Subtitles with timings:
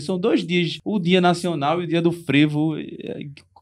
[0.00, 2.74] São dois dias, o Dia Nacional e o Dia do Frevo.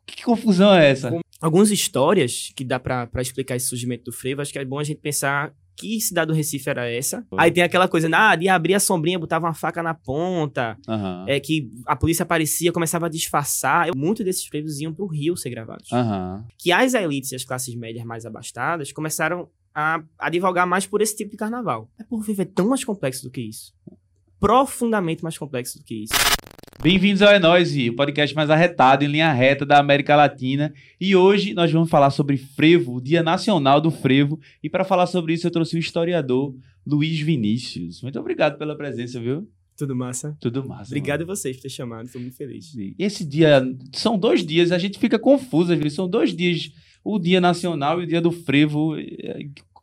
[0.07, 1.19] Que confusão é essa?
[1.41, 4.79] Algumas histórias que dá pra pra explicar esse surgimento do frevo, acho que é bom
[4.79, 7.27] a gente pensar que cidade do Recife era essa.
[7.37, 11.25] Aí tem aquela coisa, ah, de abrir a sombrinha, botava uma faca na ponta, Aham.
[11.27, 13.89] é que a polícia aparecia, começava a disfarçar.
[13.97, 15.91] Muitos desses frevos iam pro Rio ser gravados.
[15.91, 16.45] Aham.
[16.59, 21.01] Que as elites e as classes médias mais abastadas começaram a, a divulgar mais por
[21.01, 21.89] esse tipo de carnaval.
[21.99, 23.73] É por viver tão mais complexo do que isso.
[24.41, 26.15] Profundamente mais complexo do que isso.
[26.83, 27.39] Bem-vindos ao É
[27.91, 30.73] o podcast mais arretado em linha reta da América Latina.
[30.99, 34.41] E hoje nós vamos falar sobre frevo, o Dia Nacional do Frevo.
[34.63, 36.55] E para falar sobre isso eu trouxe o historiador
[36.87, 38.01] Luiz Vinícius.
[38.01, 39.47] Muito obrigado pela presença, viu?
[39.77, 40.35] Tudo massa.
[40.41, 40.91] Tudo massa.
[40.91, 42.75] Obrigado a vocês por ter chamado, tô muito feliz.
[42.75, 42.95] mano.
[42.99, 43.63] Esse dia,
[43.93, 45.93] são dois dias, a gente fica confuso às vezes.
[45.93, 46.73] São dois dias,
[47.05, 48.95] o Dia Nacional e o Dia do Frevo.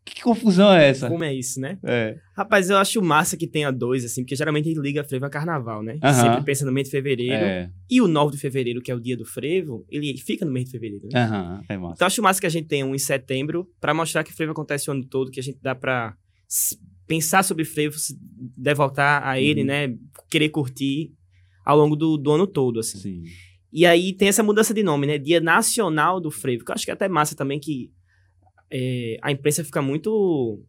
[0.09, 1.09] Que confusão é essa?
[1.09, 1.77] Como é isso, né?
[1.83, 2.17] É.
[2.35, 5.29] Rapaz, eu acho massa que tenha dois, assim, porque geralmente a gente liga frevo a
[5.29, 5.99] carnaval, né?
[6.01, 6.13] Aham.
[6.23, 7.33] Sempre pensa no mês de fevereiro.
[7.33, 7.69] É.
[7.89, 10.65] E o 9 de fevereiro, que é o dia do frevo, ele fica no mês
[10.65, 11.61] de fevereiro, né?
[11.69, 11.93] É massa.
[11.95, 14.89] Então acho massa que a gente tenha um em setembro pra mostrar que frevo acontece
[14.89, 16.15] o ano todo, que a gente dá pra
[17.05, 18.17] pensar sobre frevo, se
[18.57, 19.67] devotar a ele, Uhum.
[19.67, 19.95] né?
[20.29, 21.11] Querer curtir
[21.65, 22.97] ao longo do, do ano todo, assim.
[22.97, 23.23] Sim.
[23.71, 25.17] E aí tem essa mudança de nome, né?
[25.17, 27.91] Dia Nacional do Frevo, que eu acho que é até massa também que
[28.71, 30.61] é, a imprensa fica muito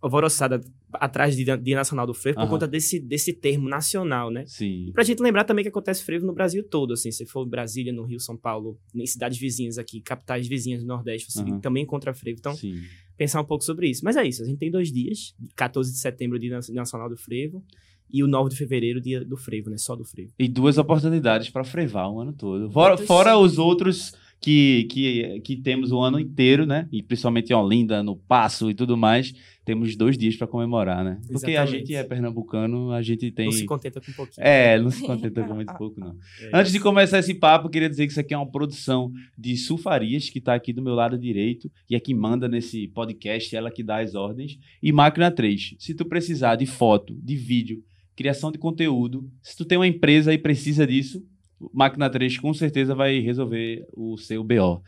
[0.00, 0.60] alvoroçada
[0.94, 2.50] atrás de Dia- Dia Nacional do Frevo por Aham.
[2.50, 4.44] conta desse, desse termo nacional, né?
[4.46, 4.86] Sim.
[4.88, 7.92] E pra gente lembrar também que acontece frevo no Brasil todo, assim, se for Brasília,
[7.92, 11.60] no Rio, São Paulo, em cidades vizinhas aqui, capitais vizinhas do Nordeste, você Aham.
[11.60, 12.38] também encontra frevo.
[12.38, 12.82] Então, Sim.
[13.16, 14.04] pensar um pouco sobre isso.
[14.04, 17.64] Mas é isso, a gente tem dois dias, 14 de setembro, Dia Nacional do Frevo,
[18.12, 19.78] e o 9 de fevereiro, Dia do Frevo, né?
[19.78, 20.32] Só do frevo.
[20.38, 22.70] E duas oportunidades para frevar o ano todo.
[22.70, 26.88] Fora, fora os outros que, que, que temos o ano inteiro, né?
[26.90, 29.32] E principalmente em Olinda, no Passo e tudo mais,
[29.64, 31.20] temos dois dias para comemorar, né?
[31.30, 31.78] Porque a Exatamente.
[31.78, 33.46] gente é pernambucano, a gente tem.
[33.46, 34.44] Não se contenta com um pouquinho.
[34.44, 36.16] É, não se contenta com muito pouco, não.
[36.42, 39.56] É Antes de começar esse papo, queria dizer que isso aqui é uma produção de
[39.56, 43.70] Sulfarias, que está aqui do meu lado direito, e é que manda nesse podcast, ela
[43.70, 45.76] que dá as ordens, e Máquina 3.
[45.78, 47.84] Se tu precisar de foto, de vídeo,
[48.16, 51.24] criação de conteúdo, se tu tem uma empresa e precisa disso,
[51.72, 54.82] Máquina 3 com certeza vai resolver o seu BO.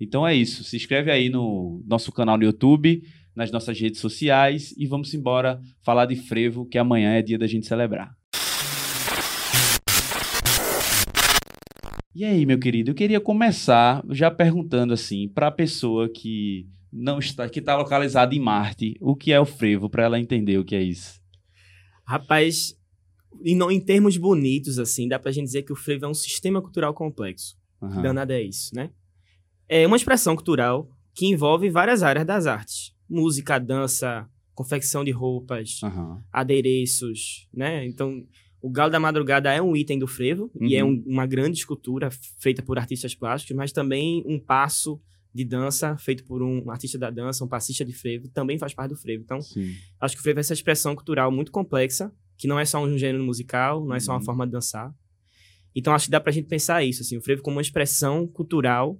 [0.00, 3.02] Então é isso, se inscreve aí no nosso canal no YouTube,
[3.34, 7.46] nas nossas redes sociais, e vamos embora falar de frevo, que amanhã é dia da
[7.46, 8.16] gente celebrar.
[12.14, 17.18] E aí, meu querido, eu queria começar já perguntando assim para a pessoa que não
[17.18, 20.64] está, que está localizada em Marte, o que é o frevo para ela entender o
[20.64, 21.20] que é isso.
[22.04, 22.74] Rapaz,
[23.44, 26.60] em, em termos bonitos, assim, dá pra gente dizer que o frevo é um sistema
[26.62, 27.56] cultural complexo.
[27.82, 28.02] Aham.
[28.02, 28.90] Danado é isso, né?
[29.68, 32.94] É uma expressão cultural que envolve várias áreas das artes.
[33.08, 36.22] Música, dança, confecção de roupas, Aham.
[36.32, 37.86] adereços, né?
[37.86, 38.26] Então,
[38.60, 40.90] o Galo da Madrugada é um item do frevo e é Uhum.
[41.06, 42.10] um- uma grande escultura
[42.40, 45.00] feita por artistas plásticos, mas também um passo
[45.32, 48.90] de dança feito por um artista da dança, um passista de frevo, também faz parte
[48.90, 49.22] do frevo.
[49.22, 49.74] Então, Sim.
[50.00, 52.96] acho que o frevo é essa expressão cultural muito complexa, que não é só um
[52.96, 54.24] gênero musical, não é só uma Uhum.
[54.24, 54.94] forma de dançar.
[55.74, 58.98] Então, acho que dá pra gente pensar isso, assim, o frevo como uma expressão cultural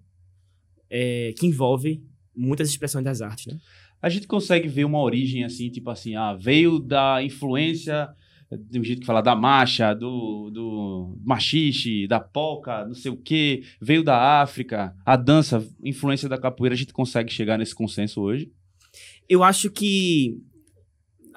[0.91, 2.03] é, que envolve
[2.37, 3.59] muitas expressões das artes, né?
[4.01, 8.09] A gente consegue ver uma origem assim, tipo assim, ah, veio da influência
[8.51, 13.63] do jeito que fala da marcha, do, do machixe, da polca, não sei o quê,
[13.81, 18.51] veio da África, a dança, influência da capoeira, a gente consegue chegar nesse consenso hoje?
[19.29, 20.39] Eu acho que...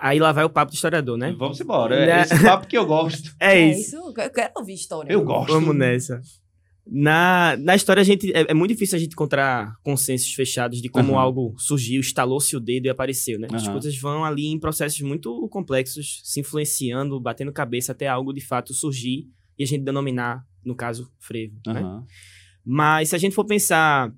[0.01, 1.31] Aí lá vai o papo do historiador, né?
[1.37, 2.21] Vamos embora, é Né?
[2.23, 3.35] esse papo que eu gosto.
[3.39, 3.95] É, É isso.
[3.95, 3.95] isso.
[4.19, 5.11] Eu quero ouvir história.
[5.13, 5.51] Eu gosto.
[5.53, 6.21] Vamos nessa.
[6.85, 10.89] Na, na história, a gente, é, é muito difícil a gente encontrar consensos fechados de
[10.89, 11.21] como Aham.
[11.21, 13.47] algo surgiu, estalou-se o dedo e apareceu, né?
[13.53, 13.73] As Aham.
[13.73, 18.73] coisas vão ali em processos muito complexos, se influenciando, batendo cabeça até algo de fato
[18.73, 19.27] surgir
[19.59, 21.81] e a gente denominar, no caso, frevo, né?
[21.81, 22.05] Aham.
[22.65, 24.11] Mas se a gente for pensar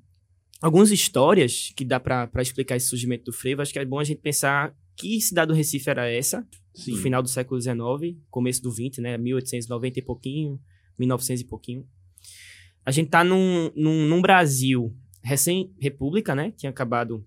[0.62, 4.04] algumas histórias que dá pra explicar esse surgimento do frevo, acho que é bom a
[4.06, 6.92] gente pensar que cidade do Recife era essa, Sim.
[6.92, 9.18] no final do século XIX, começo do XX, né?
[9.18, 10.59] 1890 e pouquinho,
[10.98, 11.86] 1900 e pouquinho.
[12.86, 16.51] A gente tá num, num, num Brasil recém-república, né?
[16.57, 17.25] Tinha acabado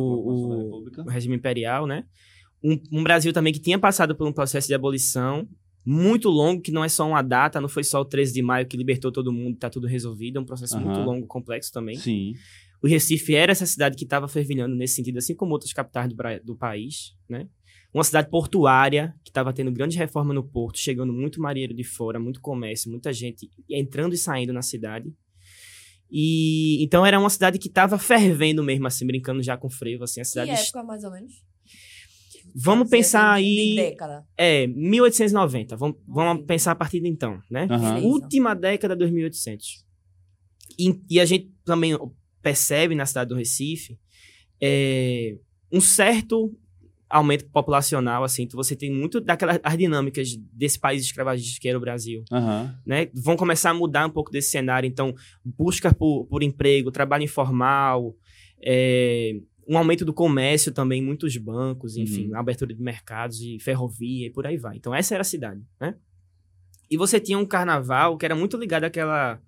[0.00, 2.04] O- o- o regime imperial, né?
[2.62, 5.46] Um, um Brasil também que tinha passado por um processo de abolição
[5.84, 8.66] muito longo, que não é só uma data, não foi só o 13 de maio
[8.66, 11.04] que libertou todo mundo, tá tudo resolvido, é um processo muito Aham.
[11.04, 11.96] longo, complexo também.
[11.96, 12.32] Sim.
[12.84, 16.16] O Recife era essa cidade que estava fervilhando nesse sentido, assim como outras capitais do,
[16.44, 17.48] do país, né?
[17.94, 22.20] Uma cidade portuária, que estava tendo grande reforma no porto, chegando muito marinheiro de fora,
[22.20, 25.10] muito comércio, muita gente entrando e saindo na cidade.
[26.10, 30.20] E então era uma cidade que estava fervendo mesmo, assim, brincando já com frevo, assim,
[30.20, 31.32] a Que cidade época, mais ou menos?
[32.54, 33.76] Vamos pensar aí.
[33.76, 34.26] década.
[34.36, 35.74] É, 1890.
[35.78, 37.66] Vamos, vamos pensar a partir de então, né?
[37.66, 37.96] Beleza.
[38.00, 39.86] Última década de 2800.
[40.78, 41.96] E, e a gente também
[42.44, 43.98] percebe na cidade do Recife
[44.60, 45.36] é,
[45.72, 46.54] um certo
[47.08, 48.42] aumento populacional, assim.
[48.42, 52.78] Então você tem muito daquelas as dinâmicas desse país escravagista que era o Brasil, Aham.
[52.84, 53.08] né?
[53.14, 54.86] Vão começar a mudar um pouco desse cenário.
[54.86, 55.14] Então,
[55.44, 58.14] busca por, por emprego, trabalho informal,
[58.62, 59.36] é,
[59.66, 62.36] um aumento do comércio também, muitos bancos, enfim, Uhum.
[62.38, 64.76] abertura de mercados e ferrovia e por aí vai.
[64.76, 65.94] Então, essa era a cidade, né?
[66.90, 69.40] E você tinha um carnaval que era muito ligado àquela,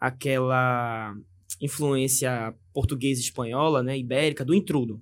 [0.00, 1.14] àquela
[1.62, 5.00] influência portuguesa e espanhola, né, ibérica, do intrudo.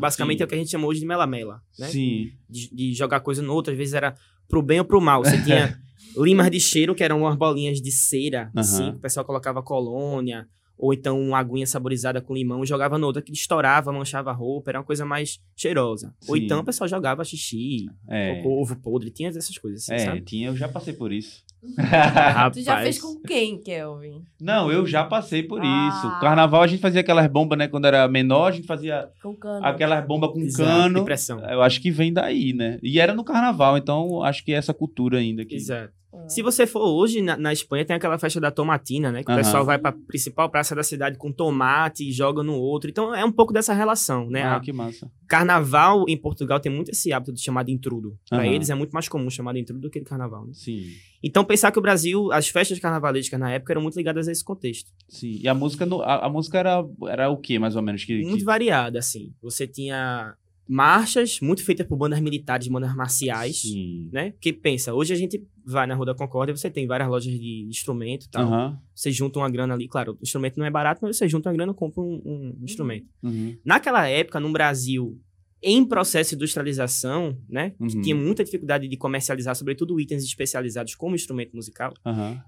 [0.00, 0.42] Basicamente Sim.
[0.42, 1.88] é o que a gente chama hoje de melamela, né?
[1.88, 2.30] Sim.
[2.48, 4.14] de, de jogar coisa no outro, às vezes era
[4.48, 5.24] pro bem ou pro mal.
[5.24, 5.78] Você tinha
[6.16, 8.90] limas de cheiro, que eram umas bolinhas de cera, assim, Aham.
[8.92, 13.06] que o pessoal colocava colônia, ou então uma aguinha saborizada com limão, e jogava no
[13.06, 16.12] outro, que estourava, manchava a roupa, era uma coisa mais cheirosa.
[16.28, 16.44] Ou Sim.
[16.44, 18.42] então o pessoal jogava xixi, É.
[18.44, 20.20] ovo podre, tinha essas coisas, assim, É, sabe?
[20.22, 21.44] tinha, eu já passei por isso.
[22.52, 24.24] Tu já fez com quem, Kelvin?
[24.40, 25.88] Não, eu já passei por Ah.
[25.88, 26.20] isso.
[26.20, 27.68] Carnaval a gente fazia aquelas bombas, né?
[27.68, 29.64] Quando era menor, a gente fazia Com cano.
[29.64, 30.98] aquelas bombas com Exato, cano.
[31.00, 31.38] depressão.
[31.48, 32.78] Eu acho que vem daí, né?
[32.82, 35.54] E era no carnaval, então acho que é essa cultura ainda que.
[35.54, 35.92] Exato.
[36.28, 39.22] Se você for hoje, na, na Espanha tem aquela festa da tomatina, né?
[39.24, 39.42] Que o Aham.
[39.42, 42.90] pessoal vai pra principal praça da cidade com tomate e joga no outro.
[42.90, 44.42] Então é um pouco dessa relação, né?
[44.42, 45.10] Ah, A- que massa.
[45.26, 48.16] Carnaval em Portugal tem muito esse hábito de chamar de intrudo.
[48.28, 48.46] Pra Aham.
[48.46, 50.44] eles é muito mais comum chamar de intrudo do que de carnaval.
[50.46, 50.52] né?
[50.52, 50.84] Sim,
[51.24, 54.44] Então pensar que o Brasil, as festas carnavalescas na época eram muito ligadas a esse
[54.44, 54.90] contexto.
[55.08, 55.38] sim.
[55.42, 58.04] E a música, no- a, a música era, era o que, mais ou menos?
[58.04, 58.44] Que, Muito que...
[58.44, 59.32] variada, assim.
[59.42, 60.34] Você tinha
[60.68, 64.08] marchas muito feitas por bandas militares, bandas marciais, Sim.
[64.12, 64.30] né?
[64.32, 67.66] Porque pensa, hoje a gente vai na Rua da Concórdia, você tem várias lojas de
[67.68, 68.42] instrumento e tal.
[68.44, 68.78] Aham.
[68.94, 71.54] Você junta uma grana ali, claro, o instrumento não é barato, mas você junta uma
[71.56, 73.06] grana e compra um, um instrumento.
[73.22, 73.56] Uhum.
[73.64, 75.20] Naquela época, no Brasil,
[75.62, 77.70] em processo de industrialização, né?
[77.70, 78.02] Que Uhum.
[78.02, 81.92] tinha muita dificuldade de comercializar, sobretudo itens especializados como instrumento musical.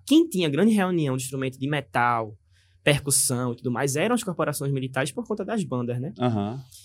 [0.07, 2.37] Quem tinha grande reunião de instrumento de metal,
[2.83, 6.13] percussão e tudo mais, eram as corporações militares por conta das bandas, né?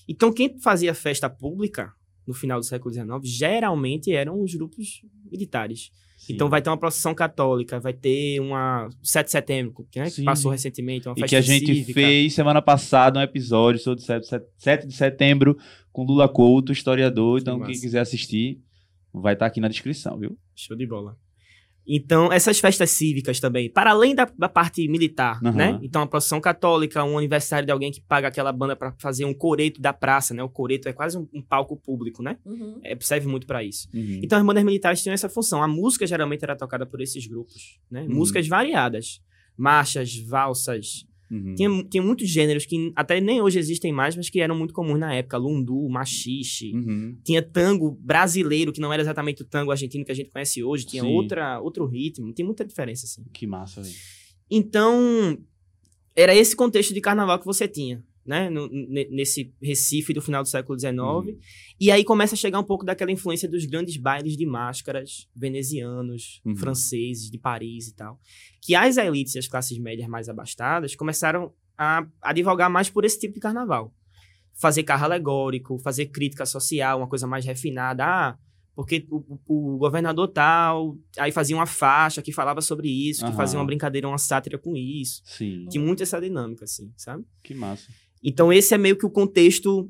[0.07, 1.91] Então, quem fazia festa pública
[2.29, 5.89] no final do século XIX, geralmente eram os grupos militares.
[6.15, 6.33] Sim.
[6.33, 10.21] Então, vai ter uma procissão católica, vai ter uma 7 de setembro, que, né, que
[10.23, 11.93] passou recentemente, uma E festa que a gente cívica.
[11.93, 14.27] fez semana passada um episódio sobre 7,
[14.57, 15.57] 7 de setembro
[15.91, 17.39] com Lula Couto, historiador.
[17.39, 18.61] Então, Que quem quiser assistir,
[19.11, 20.37] vai estar aqui na descrição, viu?
[20.55, 21.17] Show de bola.
[21.91, 25.55] Então, essas festas cívicas também, para além da, da parte militar, Aham.
[25.55, 25.79] né?
[25.81, 29.33] Então, a procissão católica, um aniversário de alguém que paga aquela banda para fazer um
[29.33, 30.43] coreto da praça, né?
[30.43, 32.37] O coreto é quase um, um palco público, né?
[32.45, 32.79] Uhum.
[32.83, 33.89] É, serve muito para isso.
[33.91, 34.21] Uhum.
[34.23, 35.63] Então, as bandas militares tinham essa função.
[35.63, 38.03] A música geralmente era tocada por esses grupos, né?
[38.03, 38.17] Uhum.
[38.17, 39.19] Músicas variadas.
[39.57, 41.08] Marchas, valsas.
[41.31, 41.53] Uhum.
[41.55, 44.99] Tinha, tinha muitos gêneros que até nem hoje existem mais, mas que eram muito comuns
[44.99, 45.37] na época.
[45.37, 46.73] Lundu, machixe.
[46.73, 47.17] Uhum.
[47.23, 50.85] Tinha tango brasileiro, que não era exatamente o tango argentino que a gente conhece hoje.
[50.85, 51.09] Tinha Sim.
[51.13, 52.33] outra, outro ritmo.
[52.33, 53.23] Tem muita diferença, assim.
[53.31, 53.95] Que massa, velho.
[54.49, 55.37] Então,
[56.15, 58.49] era esse contexto de carnaval que você tinha, né?
[58.49, 60.93] No- ne- nesse Recife do final do século XIX.
[60.97, 61.37] Uhum.
[61.79, 66.39] E aí começa a chegar um pouco daquela influência dos grandes bailes de máscaras venezianos,
[66.45, 66.55] Uhum.
[66.55, 68.19] franceses, de Paris e tal.
[68.61, 73.03] Que as elites e as classes médias mais abastadas começaram a, a divulgar mais por
[73.03, 73.93] esse tipo de carnaval.
[74.53, 78.05] Fazer carro alegórico, fazer crítica social, uma coisa mais refinada.
[78.05, 78.37] Ah,
[78.75, 83.27] porque o, o- o governador tal, aí fazia uma faixa que falava sobre isso, que
[83.27, 83.35] Aham.
[83.35, 85.21] fazia uma brincadeira, uma sátira com isso.
[85.25, 85.65] Sim.
[85.69, 87.25] Tinha muito essa dinâmica, assim, sabe?
[87.43, 87.89] Que massa.
[88.23, 89.89] Então esse é meio que o contexto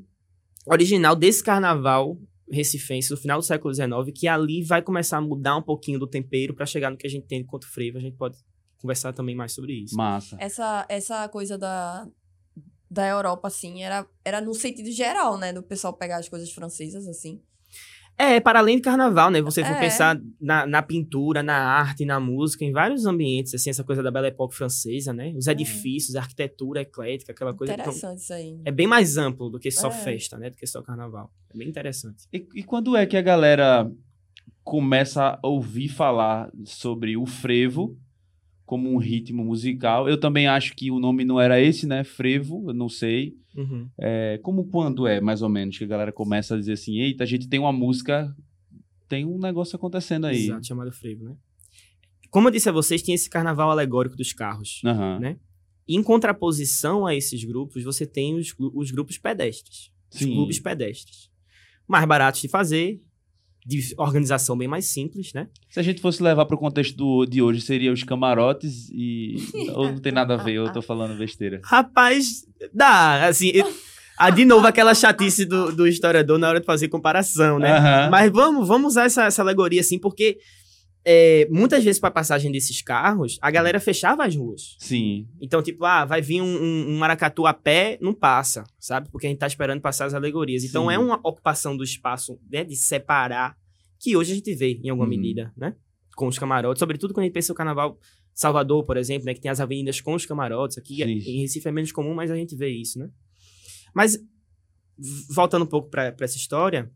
[0.66, 2.16] original desse carnaval
[2.50, 6.06] recifense do final do século XIX, que ali vai começar a mudar um pouquinho do
[6.06, 7.98] tempero para chegar no que a gente tem enquanto frevo.
[7.98, 8.38] A gente pode
[8.78, 9.96] conversar também mais sobre isso.
[9.96, 10.36] Massa.
[10.40, 12.08] Essa, essa coisa da,
[12.90, 15.52] da Europa, assim, era, era no sentido geral, né?
[15.52, 17.40] Do pessoal pegar as coisas francesas, assim.
[18.18, 19.40] É, para além de carnaval, né?
[19.40, 19.80] Você for É.
[19.80, 24.10] pensar na, na pintura, na arte, na música, em vários ambientes, assim, essa coisa da
[24.10, 25.32] Belle Époque francesa, né?
[25.36, 27.72] Os edifícios, a arquitetura eclética, aquela coisa.
[27.72, 28.60] Então, Interessante isso aí.
[28.64, 29.90] é bem mais amplo do que só É.
[29.90, 30.50] festa, né?
[30.50, 31.32] Do que só carnaval.
[31.54, 32.24] É bem interessante.
[32.32, 33.90] E, e quando é que a galera
[34.62, 37.96] começa a ouvir falar sobre o frevo
[38.70, 40.08] como um ritmo musical?
[40.08, 42.04] Eu também acho que o nome não era esse, né?
[42.04, 43.36] Frevo, eu não sei.
[43.56, 43.88] Uhum.
[43.98, 47.24] É, como quando é, mais ou menos, que a galera começa a dizer assim, eita,
[47.24, 48.32] a gente tem uma música,
[49.08, 50.44] tem um negócio acontecendo aí.
[50.44, 51.34] Exato, chamado frevo, né?
[52.30, 54.80] Como eu disse a vocês, tinha esse carnaval alegórico dos carros.
[54.84, 55.18] Aham.
[55.18, 55.36] Né?
[55.88, 59.90] Em contraposição a esses grupos, você tem os, os grupos pedestres.
[60.14, 60.32] Os Sim.
[60.32, 61.28] clubes pedestres.
[61.88, 63.02] Mais baratos de fazer,
[63.78, 65.46] de organização bem mais simples, né?
[65.68, 69.36] Se a gente fosse levar para o contexto do, de hoje, seria os camarotes e...
[69.74, 71.60] Ou não tem nada a ver, eu tô falando besteira.
[71.64, 73.50] Rapaz, dá, assim...
[73.54, 73.72] eu-
[74.18, 77.72] Ah, de novo, aquela chatice do, do historiador na hora de fazer comparação, né?
[77.78, 78.10] Aham.
[78.10, 80.36] Mas vamos, vamos usar essa, essa alegoria assim, porque
[81.02, 84.76] é, muitas vezes, para passagem desses carros, a galera fechava as ruas.
[84.78, 85.26] Sim.
[85.40, 89.08] Então, tipo, ah, vai vir um, um, um maracatu a pé, não passa, sabe?
[89.10, 90.64] Porque a gente tá esperando passar as alegorias.
[90.64, 90.94] Então, Sim.
[90.94, 93.56] é uma ocupação do espaço, né, de separar,
[94.00, 95.10] que hoje a gente vê, em alguma Uhum.
[95.10, 95.76] medida, né?
[96.16, 96.80] Com os camarotes.
[96.80, 97.98] Sobretudo quando a gente pensa no carnaval
[98.34, 99.34] Salvador, por exemplo, né?
[99.34, 100.78] Que tem as avenidas com os camarotes.
[100.78, 101.02] Aqui Sim.
[101.04, 103.10] em Recife é menos comum, mas a gente vê isso, né?
[103.94, 104.18] Mas,
[105.34, 106.90] voltando um pouco para essa história,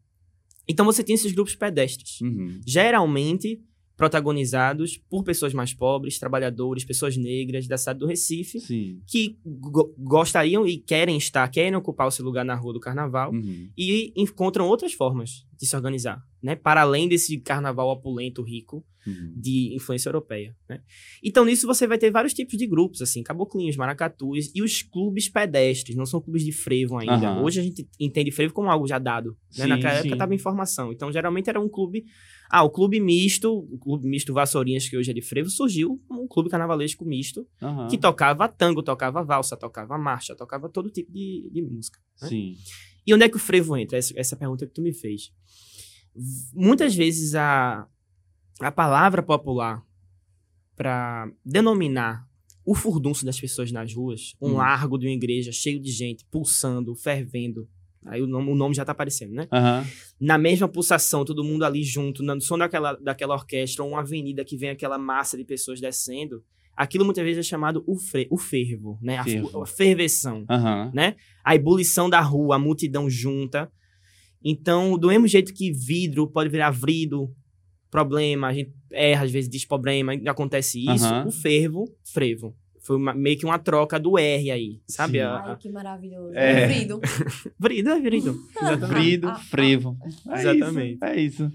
[0.68, 2.60] então você tem esses grupos pedestres Uhum.
[2.66, 3.60] geralmente
[3.96, 9.00] protagonizados por pessoas mais pobres, trabalhadores, pessoas negras da cidade do Recife, Sim.
[9.06, 13.32] que go- gostariam e querem estar, querem ocupar o seu lugar na rua do carnaval
[13.32, 13.68] Uhum.
[13.76, 16.54] e encontram outras formas de se organizar, né?
[16.56, 19.34] Para além desse carnaval opulento, rico, Uhum.
[19.36, 20.80] de influência europeia, né?
[21.22, 25.28] Então, nisso você vai ter vários tipos de grupos, assim, caboclinhos, maracatus e os clubes
[25.28, 27.12] pedestres, não são clubes de frevo ainda.
[27.28, 27.42] Aham.
[27.42, 29.64] Hoje a gente entende frevo como algo já dado, né?
[29.64, 29.98] Sim, Naquela sim.
[30.00, 30.90] época estava em formação.
[30.92, 32.04] Então, geralmente era um clube...
[32.56, 36.22] Ah, o clube misto, o clube misto Vassourinhas, que hoje é de frevo, surgiu como
[36.22, 37.88] um clube carnavalesco misto, Aham.
[37.88, 41.98] que tocava tango, tocava valsa, tocava marcha, tocava todo tipo de, de música.
[42.22, 42.28] né?
[42.28, 42.56] Sim.
[43.04, 43.98] E onde é que o frevo entra?
[43.98, 45.32] Essa, essa pergunta que tu me fez.
[46.54, 47.88] Muitas vezes a,
[48.60, 49.82] a palavra popular
[50.76, 52.24] para denominar
[52.64, 54.54] o furdunço das pessoas nas ruas, um Hum.
[54.54, 57.68] largo de uma igreja cheio de gente, pulsando, fervendo.
[58.06, 59.48] Aí o nome, o nome já tá aparecendo, né?
[59.52, 59.86] Aham.
[60.20, 64.44] Na mesma pulsação, todo mundo ali junto, no som daquela, daquela orquestra, ou uma avenida
[64.44, 66.42] que vem aquela massa de pessoas descendo.
[66.76, 69.18] Aquilo muitas vezes é chamado o, fre, o fervo, né?
[69.18, 69.48] A, Fervo.
[69.50, 70.90] fu- a ferveção Aham.
[70.92, 71.14] né?
[71.44, 73.70] A ebulição da rua, a multidão junta.
[74.42, 77.34] Então, do mesmo jeito que vidro pode virar vrido,
[77.90, 81.26] problema, a gente erra, às vezes diz problema, acontece isso, Aham.
[81.28, 82.56] o fervo, frevo.
[82.84, 85.18] Foi uma- meio que uma troca do R aí, sabe?
[85.20, 86.34] A- Ai, que maravilhoso.
[86.34, 86.66] É.
[86.66, 87.00] Vrido.
[87.58, 88.36] Vrido é vrido.
[88.60, 88.92] Exatamente.
[88.94, 89.98] Vrido, frevo.
[90.28, 90.94] É Exatamente.
[90.96, 91.52] Isso, é isso.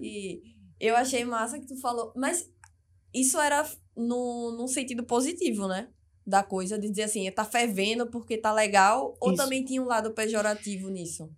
[0.00, 0.40] E
[0.78, 2.12] eu achei massa que tu falou.
[2.16, 2.48] Mas
[3.12, 5.88] isso era no, num sentido positivo, né?
[6.26, 9.42] Da coisa, de dizer assim, tá fervendo porque tá legal, ou Isso.
[9.42, 11.28] também tinha um lado pejorativo nisso?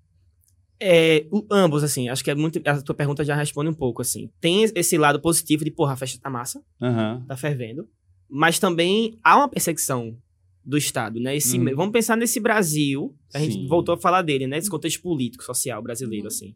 [0.78, 2.60] É, o- ambos, assim, acho que é muito.
[2.66, 4.28] A tua pergunta já responde um pouco, assim.
[4.40, 7.24] Tem esse lado positivo de, porra, a festa tá massa, Aham.
[7.26, 7.88] tá fervendo.
[8.34, 10.16] Mas também há uma perseguição
[10.64, 11.36] do Estado, né?
[11.36, 11.64] Esse, Hum.
[11.74, 13.66] Vamos pensar nesse Brasil, a gente Sim.
[13.68, 14.56] voltou a falar dele, né?
[14.56, 16.28] Esse contexto político, social brasileiro, Uhum.
[16.28, 16.54] assim.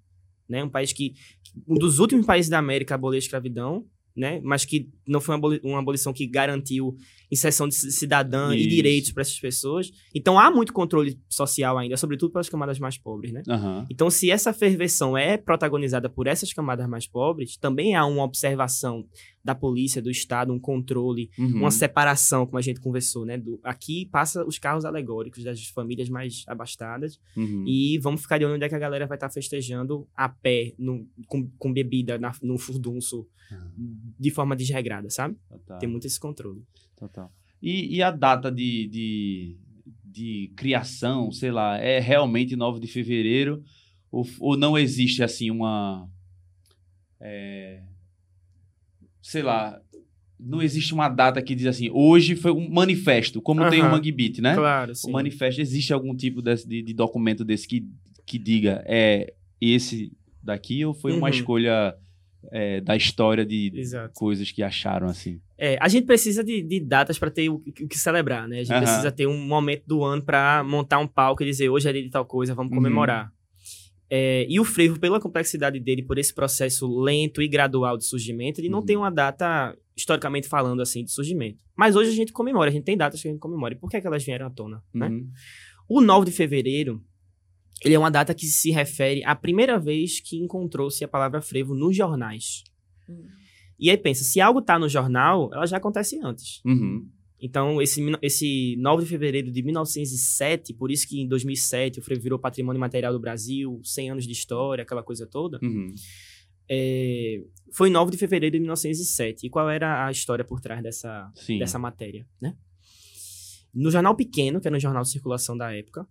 [0.49, 0.65] Né?
[0.65, 1.13] Um país que...
[1.69, 3.85] Um dos últimos países da América a abolir a escravidão,
[4.17, 4.41] né?
[4.43, 6.97] Mas que não foi uma, aboli- uma abolição que garantiu
[7.31, 8.69] inserção de ci- cidadã e Isso.
[8.69, 9.91] direitos para essas pessoas.
[10.15, 13.43] Então há muito controle social ainda, sobretudo pelas camadas mais pobres, né?
[13.49, 13.85] Aham.
[13.91, 19.05] Então, se essa ferveção é protagonizada por essas camadas mais pobres, também há uma observação
[19.45, 21.59] da polícia, do Estado, um controle, Uhum.
[21.61, 23.39] uma separação, como a gente conversou, né?
[23.39, 27.65] Do, aqui passa os carros alegóricos das famílias mais abastadas Uhum.
[27.67, 30.75] e vamos ficar de olho onde é que a galera vai estar festejando a pé,
[30.79, 33.69] no- com, com bebida na- no furdunço, Ah.
[34.19, 35.37] de forma desregrada, sabe?
[35.49, 35.79] Total.
[35.79, 36.63] Tem muito esse controle.
[36.97, 37.33] Total.
[37.63, 39.57] E, e a data de, de,
[40.05, 43.63] de criação, sei lá, é realmente 9 de fevereiro?
[44.11, 46.09] Ou, ou não existe, assim, uma.
[47.21, 47.83] é,
[49.23, 49.81] sei lá.
[50.39, 53.91] Não existe uma data que diz assim, hoje foi um manifesto, como tem o.
[53.91, 54.55] Mangue Beat, né?
[54.55, 55.09] Claro, sim.
[55.09, 57.89] O manifesto, existe algum tipo desse- de, de documento desse que,
[58.27, 60.13] que diga é esse
[60.43, 61.35] daqui ou foi uma Uhum.
[61.35, 61.97] escolha
[62.53, 64.13] é, da história de Exato.
[64.15, 65.41] coisas que acharam assim?
[65.59, 68.61] É, a gente precisa de, de datas para ter o, que- o que celebrar, né?
[68.61, 68.83] A gente Aham.
[68.83, 72.03] precisa ter um momento do ano para montar um palco e dizer hoje é dia
[72.03, 72.79] de tal coisa, vamos Uhum.
[72.79, 73.33] comemorar.
[74.09, 78.61] É, e o frevo, pela complexidade dele, por esse processo lento e gradual de surgimento,
[78.61, 78.85] ele não Uhum.
[78.87, 81.65] tem uma data, historicamente falando, assim, de surgimento.
[81.77, 83.75] Mas hoje a gente comemora, a gente tem datas que a gente comemora.
[83.75, 85.09] E por que, é que elas vieram à tona, né?
[85.09, 85.29] Uhum.
[85.89, 87.03] O 9 de fevereiro,
[87.85, 91.75] ele é uma data que se refere à primeira vez que encontrou-se a palavra frevo
[91.75, 92.65] nos jornais.
[93.09, 93.27] Hum.
[93.79, 96.63] E aí pensa, se algo tá no jornal, ela já acontece antes.
[96.65, 97.07] Uhum.
[97.39, 102.23] Então, esse, esse 9 de fevereiro de 1907, por isso que em 2007 o frevo
[102.23, 105.95] virou Patrimônio Material do Brasil, 100 anos de história, aquela coisa toda, Uhum.
[106.71, 107.43] é,
[107.75, 109.47] foi 9 de fevereiro de 1907.
[109.47, 111.59] E qual era a história por trás dessa, Sim.
[111.59, 112.57] dessa matéria, né?
[113.75, 116.09] No jornal pequeno, que era um jornal de circulação da época,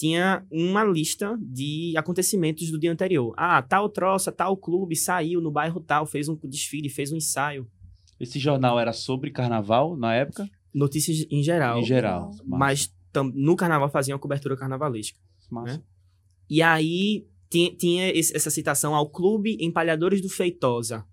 [0.00, 3.34] tinha uma lista de acontecimentos do dia anterior.
[3.36, 7.70] Ah, tal troça, tal clube saiu no bairro tal, fez um desfile, fez um ensaio.
[8.18, 10.48] Esse jornal era sobre carnaval na época?
[10.74, 11.80] Notícias em geral.
[11.80, 12.30] Em geral.
[12.46, 12.90] Mas
[13.34, 15.18] no carnaval faziam uma cobertura carnavalesca.
[15.50, 15.78] Massa.
[15.78, 15.82] né?
[16.48, 21.04] E aí ti- tinha esse- essa citação ao Clube Empalhadores do Feitosa.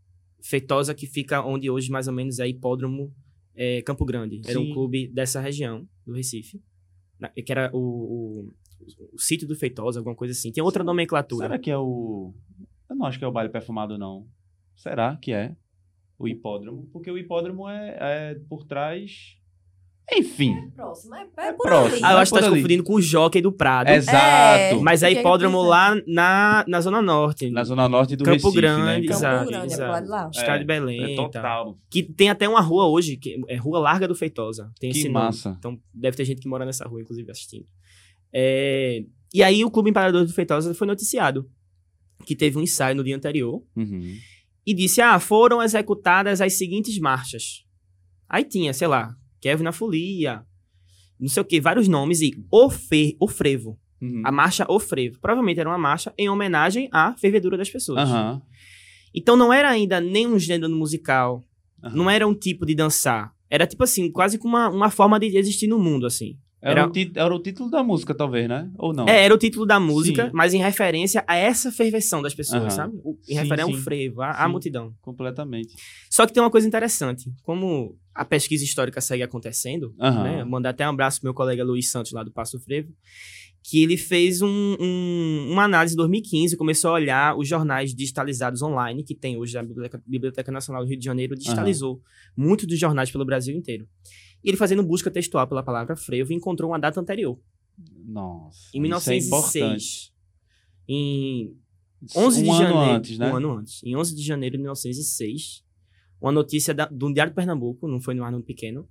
[0.42, 3.14] Feitosa que fica onde hoje mais ou menos é Hipódromo
[3.54, 4.40] é, Campo Grande.
[4.46, 4.70] Era Sim.
[4.72, 6.62] um clube dessa região, do Recife.
[7.44, 8.54] Que era o, o-
[9.14, 10.52] o sítio do Feitosa, alguma coisa assim.
[10.52, 11.46] Tem outra nomenclatura.
[11.48, 12.34] Será que é o.
[12.90, 14.26] Eu não acho que é o baile perfumado, não.
[14.76, 15.56] Será que é?
[16.20, 16.88] O hipódromo?
[16.92, 19.36] Porque o hipódromo é, é por trás.
[20.10, 20.56] Enfim.
[20.56, 21.96] É próximo, é, é É por próximo.
[21.96, 22.02] ali.
[22.06, 23.90] Ah, eu É acho que tá confundindo com o Jockey do Prado.
[23.90, 24.82] Exato.
[24.82, 27.50] Mas é Porque hipódromo lá na, na Zona Norte.
[27.52, 28.96] Na zona norte do Campo Recife, Grande, né?
[29.02, 29.82] Campo exato, Grande, é exato.
[29.84, 30.30] pro lado de lá.
[30.34, 31.04] Estado É, de Belém.
[31.12, 31.26] É tal.
[31.30, 31.78] total.
[31.90, 34.72] Que tem até uma rua hoje, que é Rua Larga do Feitosa.
[34.80, 35.26] Tem Que esse nome.
[35.26, 35.56] massa.
[35.60, 37.66] Então deve ter gente que mora nessa rua, inclusive, assistindo.
[38.34, 39.04] É,
[39.34, 41.50] E aí o Clube Imperador do Feitosa foi noticiado.
[42.26, 43.64] Que teve um ensaio no dia anterior.
[43.76, 44.18] Uhum.
[44.66, 47.64] E disse, ah, foram executadas as seguintes marchas.
[48.28, 50.44] Aí tinha, sei lá, Kevin na Folia,
[51.20, 52.22] não sei o que, vários nomes.
[52.22, 53.16] E o, fe...
[53.20, 53.80] o Frevo.
[54.02, 54.22] Uhum.
[54.26, 55.20] A marcha O Frevo.
[55.20, 58.00] Provavelmente era uma marcha em homenagem à fervedura das pessoas.
[58.00, 58.42] Aham.
[59.16, 61.44] Então não era ainda nem um gênero musical,
[61.94, 63.34] não era um tipo de dançar.
[63.50, 66.38] Era tipo assim, quase como uma, uma forma de existir no mundo, assim.
[66.62, 68.70] Era, Era- O ti- era o título da música, talvez, né?
[68.80, 69.08] Ou não?
[69.08, 70.32] É, era o título da música, Sim.
[70.34, 72.70] mas em referência a essa ferveção das pessoas, Aham.
[72.72, 73.00] sabe?
[73.04, 74.92] O- Em Sim, referência ao frevo, à, à multidão.
[75.02, 75.76] Completamente.
[76.10, 77.32] Só que tem uma coisa interessante.
[77.44, 80.24] Como a pesquisa histórica segue acontecendo, Aham.
[80.24, 80.44] né?
[80.44, 82.92] Mandar até um abraço pro meu colega Luiz Santos, lá do Passo Frevo,
[83.64, 88.62] que ele fez um- um- uma análise em 2015, começou a olhar os jornais digitalizados
[88.64, 92.02] online, que tem hoje a Biblioteca, Biblioteca Nacional do Rio de Janeiro, digitalizou
[92.36, 93.86] muitos dos jornais pelo Brasil inteiro.
[94.44, 97.40] E ele fazendo busca textual pela palavra frevo, encontrou uma data anterior,
[98.06, 98.70] Nossa.
[98.74, 99.54] em isso é importante.
[99.58, 100.14] 1906.
[100.90, 101.56] Em
[102.16, 102.78] 11 de um janeiro.
[102.78, 103.32] ano antes, né?
[103.32, 103.84] Um ano antes.
[103.84, 105.64] Em 11 de janeiro de 1906,
[106.22, 108.88] uma notícia da, do Diário de Pernambuco, não foi no Arno Pequeno,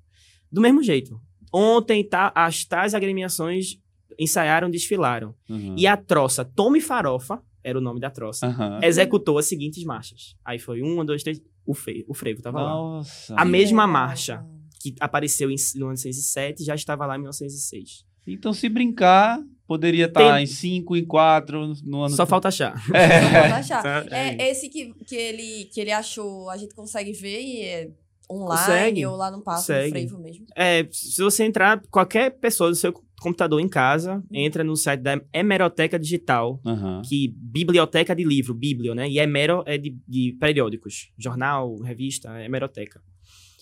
[0.51, 1.21] do mesmo jeito.
[1.53, 3.79] Ontem, tá, as tais agremiações
[4.19, 5.35] ensaiaram, desfilaram.
[5.49, 5.75] Uhum.
[5.79, 8.81] E a troça Tome Farofa, era o nome da troça, Aham.
[8.83, 10.37] executou as seguintes marchas.
[10.45, 12.71] Aí foi um, dois, três, o, freio, o frevo tava lá.
[12.71, 13.35] Nossa.
[13.37, 14.47] A mesma Legal, marcha.
[14.81, 18.05] Que apareceu em, no 1907 já estava lá em 1906.
[18.29, 22.17] Então, se brincar, poderia estar Tem- em 5, em 4, no ano...
[22.17, 22.75] Só falta achar.
[22.93, 23.21] É.
[23.43, 23.83] Pode achar.
[23.83, 24.05] Tá?
[24.11, 27.91] É, esse que, que, ele, que ele achou, a gente consegue ver e é
[28.29, 29.07] online Consegue.
[29.07, 29.87] ou lá no passo Consegue.
[29.87, 30.47] no frevo mesmo.
[30.57, 35.21] É, se você entrar, qualquer pessoa do seu computador em casa, entra no site da
[35.33, 37.03] Hemeroteca Digital, Aham.
[37.09, 39.09] que biblioteca de livro, biblio, né?
[39.09, 43.01] E Hemero é de, de periódicos, jornal, revista, é hemeroteca.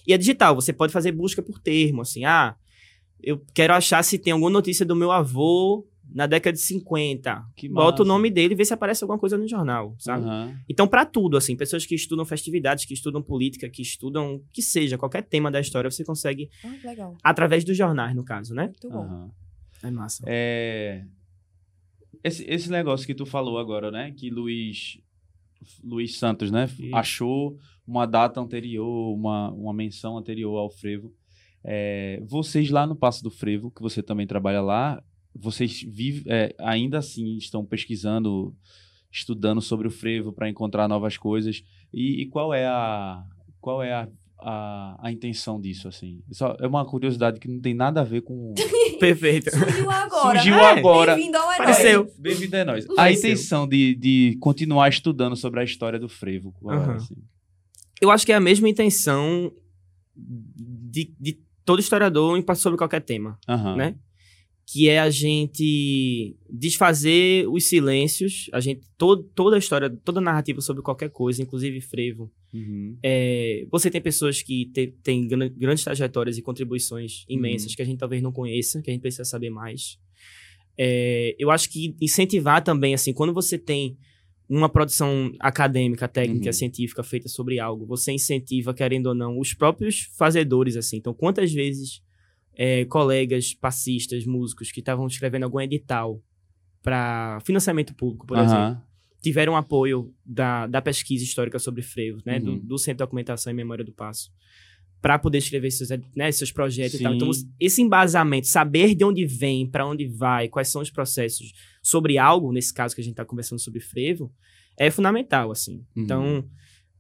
[0.07, 2.55] E é digital, você pode fazer busca por termo, assim, ah,
[3.23, 7.43] eu quero achar se tem alguma notícia do meu avô na década de 50.
[7.57, 8.13] Que Bota o massa.
[8.13, 10.25] nome dele e vê se aparece alguma coisa no jornal, sabe?
[10.27, 10.55] Aham.
[10.69, 14.99] Então, pra tudo, assim, pessoas que estudam festividades, que estudam política, que estudam, que seja,
[14.99, 17.17] qualquer tema da história, você consegue, Ah, que legal.
[17.25, 18.65] através dos jornais, no caso, né?
[18.67, 19.03] Muito bom.
[19.05, 19.31] Aham.
[19.83, 20.23] É massa.
[20.27, 21.05] É...
[22.23, 24.13] Esse, esse negócio que tu falou agora, né?
[24.17, 24.99] Que Luiz,
[25.83, 26.69] Luiz Santos, né?
[26.79, 26.95] Isso.
[26.97, 31.13] Achou uma data anterior, uma, uma menção anterior ao frevo.
[31.65, 35.03] É, vocês lá no Passo do Frevo, que você também trabalha lá,
[35.35, 38.55] vocês vivem, é, ainda assim estão pesquisando,
[39.11, 41.63] estudando sobre o frevo para encontrar novas coisas.
[41.93, 43.25] E, e qual é a
[43.61, 46.23] qual é a, a, a intenção disso assim?
[46.31, 48.53] Só é uma curiosidade que não tem nada a ver com
[49.01, 49.51] Perfeito.
[49.51, 50.39] Surgiu agora.
[50.39, 51.15] Surgiu É, agora.
[51.15, 51.57] Bem-vindo ao herói.
[51.67, 52.13] Apareceu.
[52.19, 52.87] Bem-vindo é nós.
[52.99, 56.53] A intenção de, de continuar estudando sobre a história do frevo.
[56.61, 56.95] qual é, Aham.
[56.97, 57.17] assim?
[58.01, 59.53] Eu acho que é a mesma intenção
[60.17, 63.77] de, de todo historiador em sobre qualquer tema, Aham.
[63.77, 63.95] né?
[64.67, 70.23] Que é a gente desfazer os silêncios, a gente todo, toda a história, toda a
[70.23, 72.33] narrativa sobre qualquer coisa, inclusive frevo.
[72.53, 72.97] Uhum.
[73.03, 74.71] É, você tem pessoas que
[75.03, 77.77] têm gran- grandes trajetórias e contribuições imensas Uhum.
[77.77, 79.99] que a gente talvez não conheça, que a gente precisa saber mais.
[80.79, 83.99] É, eu acho que incentivar também, assim, quando você tem
[84.49, 86.53] uma produção acadêmica, técnica, Uhum.
[86.53, 90.99] científica feita sobre algo, você incentiva, querendo ou não, os próprios fazedores, assim.
[90.99, 92.03] Então, quantas vezes
[92.57, 96.23] é, colegas passistas, músicos que estavam escrevendo algum edital
[96.83, 98.83] para financiamento público, por exemplo, Aham.
[99.23, 102.39] tiveram apoio da, da pesquisa histórica sobre frevo, né?
[102.39, 102.59] Do, Uhum.
[102.61, 104.31] do Centro de Documentação e Memória do Passo.
[105.05, 107.13] Para poder escrever seus, né, seus projetos e tal.
[107.13, 107.17] Sim.
[107.19, 112.17] Então, esse embasamento, saber de onde vem, para onde vai, quais são os processos sobre
[112.17, 114.33] algo, nesse caso que a gente está conversando sobre frevo,
[114.79, 115.85] é fundamental, assim.
[115.95, 116.03] Uhum.
[116.03, 116.49] Então,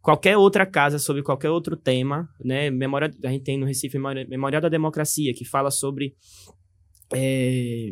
[0.03, 2.71] qualquer outra casa sobre qualquer outro tema, né?
[2.71, 6.15] Memória, a gente tem no Recife Memória, Memorial da Democracia, que fala sobre.
[7.15, 7.89] é,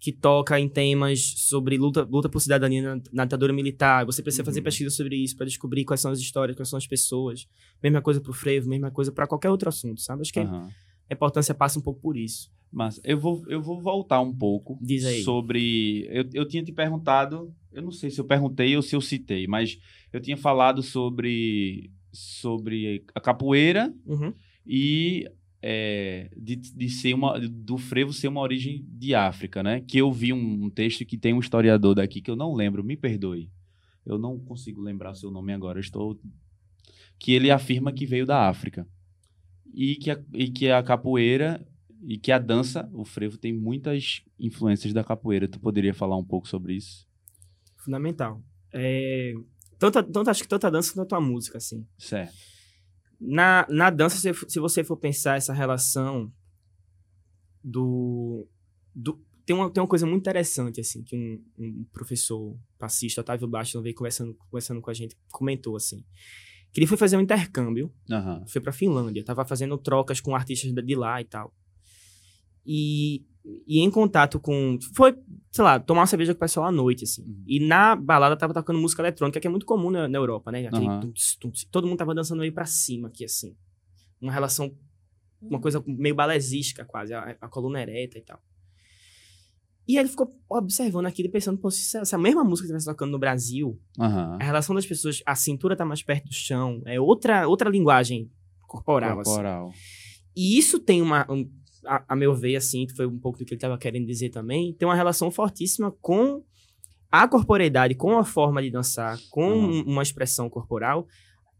[0.00, 4.06] que toca em temas sobre luta, luta por cidadania na, na ditadura militar.
[4.06, 4.64] Você precisa fazer Uhum.
[4.64, 7.46] pesquisa sobre isso para descobrir quais são as histórias, quais são as pessoas.
[7.82, 10.22] Mesma coisa pro frevo, mesma coisa para qualquer outro assunto, sabe?
[10.22, 10.68] Acho que Aham.
[11.10, 12.50] a importância passa um pouco por isso.
[12.72, 15.22] Mas eu vou, eu vou voltar um pouco Diz aí.
[15.22, 16.06] sobre.
[16.08, 19.46] Eu, eu tinha te perguntado, eu não sei se eu perguntei ou se eu citei,
[19.46, 19.76] mas
[20.12, 24.32] eu tinha falado sobre, sobre a capoeira Uhum.
[24.66, 25.28] e
[25.62, 29.80] é, de, de ser uma do frevo ser uma origem de África, né?
[29.80, 32.84] Que eu vi um, um texto que tem um historiador daqui que eu não lembro,
[32.84, 33.50] me perdoe.
[34.04, 35.78] Eu não consigo lembrar o seu nome agora.
[35.78, 36.18] Estou
[37.18, 38.88] que ele afirma que veio da África
[39.74, 41.64] e que a, e que a capoeira
[42.02, 45.46] e que a dança, o frevo tem muitas influências da capoeira.
[45.46, 47.06] Tu poderia falar um pouco sobre isso?
[47.76, 48.42] Fundamental.
[48.72, 49.34] É,
[49.78, 51.86] tanto, tanto, acho que tanto a dança quanto a música, assim.
[51.98, 52.34] Certo.
[53.20, 56.32] Na, na dança, se, se você for pensar essa relação
[57.62, 58.48] do,
[58.94, 63.48] do tem uma, tem uma coisa muito interessante, assim, que um, um professor passista, Otávio
[63.48, 66.04] Bastos, veio conversando, conversando com a gente, comentou, assim,
[66.72, 68.44] que ele foi fazer um intercâmbio, Aham.
[68.46, 71.52] foi pra Finlândia, tava fazendo trocas com artistas de lá e tal.
[72.64, 73.24] E,
[73.66, 74.78] e em contato com.
[74.94, 75.16] Foi,
[75.50, 77.22] sei lá, tomar uma cerveja com o pessoal à noite, assim.
[77.22, 77.42] Uhum.
[77.46, 80.66] E na balada tava tocando música eletrônica, que é muito comum na, na Europa, né?
[80.66, 81.00] Aquele Aham.
[81.00, 81.64] tum-ts, tum-ts.
[81.70, 83.56] todo mundo tava dançando meio pra cima aqui, assim.
[84.20, 84.74] Uma relação.
[85.40, 88.38] Uma coisa meio balesística, quase, a, a coluna ereta e tal.
[89.88, 92.66] E aí ele ficou observando aquilo e pensando, pô, se essa, se a mesma música
[92.66, 94.36] estivesse tocando no Brasil, Aham.
[94.40, 98.30] a relação das pessoas, a cintura tá mais perto do chão, é outra, outra linguagem
[98.68, 99.30] corporal, assim.
[99.30, 99.72] Corporal.
[100.36, 101.50] E isso tem uma, um-
[101.86, 104.30] a, a meu ver, assim, que foi um pouco do que ele estava querendo dizer
[104.30, 106.42] também, tem uma relação fortíssima com
[107.10, 109.70] a corporeidade, com a forma de dançar, com Uhum.
[109.80, 111.06] um- uma expressão corporal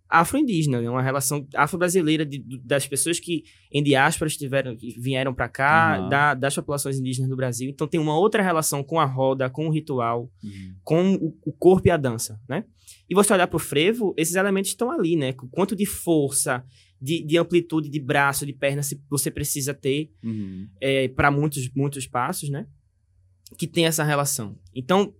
[0.08, 0.90] afro-indígena, né?
[0.90, 2.28] uma relação afro-brasileira
[2.64, 6.08] das pessoas que em diásporas tiveram, que vieram para cá, Uhum.
[6.08, 7.70] da- das populações indígenas do Brasil.
[7.70, 10.74] Então tem uma outra relação com a roda, com o ritual, Uhum.
[10.82, 12.64] com o, o corpo e a dança, né?
[13.08, 15.32] E você olhar para o frevo, esses elementos estão ali, né?
[15.52, 16.64] Quanto de força,
[17.00, 20.68] de, de amplitude de braço, de perna se- você precisa ter Uhum.
[21.16, 22.66] para muitos, muitos passos, né?
[23.58, 24.58] Que tem essa relação.
[24.74, 25.14] Então,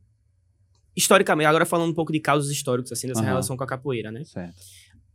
[0.97, 3.29] historicamente, agora falando um pouco de causos históricos, assim, dessa Aham.
[3.29, 4.25] relação com a capoeira, né?
[4.25, 4.55] Certo.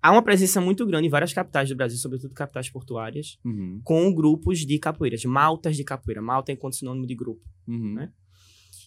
[0.01, 3.81] Há uma presença muito grande em várias capitais do Brasil, sobretudo capitais portuárias, Uhum.
[3.83, 6.21] com grupos de capoeiras, maltas de capoeira.
[6.21, 7.41] Malta enquanto sinônimo de grupo.
[7.67, 7.93] Uhum.
[7.95, 8.11] Né?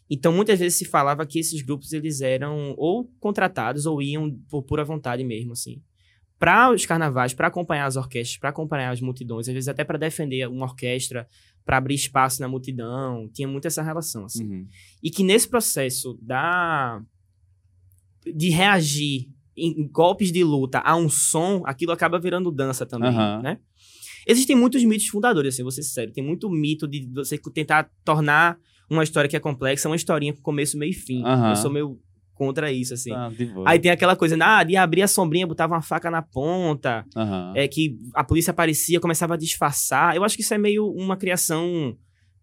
[0.08, 4.62] Então, muitas vezes se falava que esses grupos eles eram ou contratados ou iam por
[4.62, 5.82] pura vontade mesmo, assim.
[6.38, 9.98] Para os carnavais, para acompanhar as orquestras, para acompanhar as multidões, às vezes até para
[9.98, 11.28] defender uma orquestra,
[11.64, 14.44] para abrir espaço na multidão, tinha muito essa relação, assim.
[14.44, 14.66] Uhum.
[15.02, 17.02] E que nesse processo da
[18.24, 23.42] de reagir em golpes de luta a um som, aquilo acaba virando dança também, Aham.
[23.42, 23.58] né?
[24.26, 26.12] Existem muitos mitos fundadores, assim, ser sério.
[26.12, 28.58] Tem muito mito de você tentar tornar
[28.90, 31.22] uma história que é complexa uma historinha com começo, meio e fim.
[31.24, 31.50] Aham.
[31.50, 31.98] Eu sou meio
[32.38, 33.10] contra isso, assim.
[33.52, 33.68] Boa.
[33.68, 37.52] Aí tem aquela coisa, ah, de abrir a sombrinha, botava uma faca na ponta, Aham.
[37.56, 40.14] é que a polícia aparecia, começava a disfarçar.
[40.14, 41.96] Eu acho que isso é meio uma criação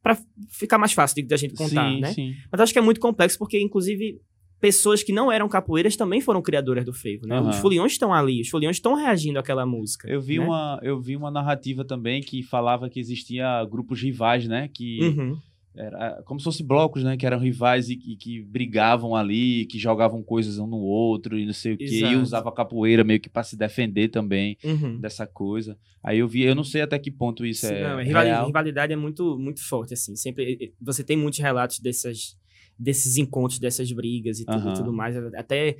[0.04, 0.18] pra
[0.50, 2.14] ficar mais fácil de, da gente contar, sim, né?
[2.14, 2.36] sim.
[2.52, 4.20] Mas acho que é muito complexo porque, inclusive,
[4.60, 7.38] pessoas que não eram capoeiras também foram criadoras do frevo, né?
[7.38, 7.50] Aham.
[7.50, 10.08] Os foliões estão ali, os foliões estão reagindo àquela música.
[10.10, 10.46] Eu vi, né?
[10.46, 14.70] uma, eu vi uma narrativa também que falava que existia grupos rivais, né?
[14.74, 15.38] Que Uhum.
[15.78, 17.18] Era como se fossem blocos, né?
[17.18, 21.46] Que eram rivais e, e que brigavam ali, que jogavam coisas um no outro e
[21.46, 21.86] não sei o quê.
[21.86, 22.20] E Exato.
[22.22, 25.00] usava a capoeira meio que para se defender também Uhum.
[25.00, 25.78] dessa coisa.
[26.04, 28.46] Aí eu vi, eu não sei até que ponto isso é Não, real.
[28.46, 30.16] rivalidade é muito, muito forte, assim.
[30.16, 32.38] Sempre, você tem muitos relatos dessas,
[32.78, 35.16] desses encontros, dessas brigas e tudo, e tudo mais.
[35.36, 35.78] Até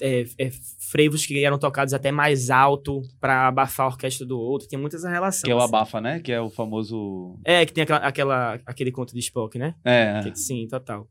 [0.00, 0.50] é, é,
[0.90, 4.68] frevos que eram tocados até mais alto pra abafar a orquestra do outro.
[4.68, 5.42] Tinha muita essa relação.
[5.44, 5.68] Que é o assim.
[5.68, 6.20] abafa, né?
[6.20, 7.38] Que é o famoso...
[7.44, 9.74] É, que tem aquela, aquela, aquele conto de Spock, né?
[9.84, 11.08] É, Que- Sim, total.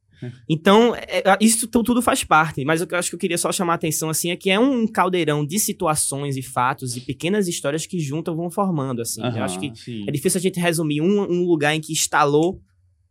[0.48, 3.20] Então, é, é, isso tu- tudo faz parte, mas o que eu acho que eu
[3.20, 6.96] queria só chamar a atenção, assim, é que é um caldeirão de situações e fatos
[6.96, 9.20] e pequenas histórias que juntam vão formando, assim.
[9.22, 10.06] eu aham, acho que sim.
[10.08, 12.62] é difícil a gente resumir um, um lugar em que instalou,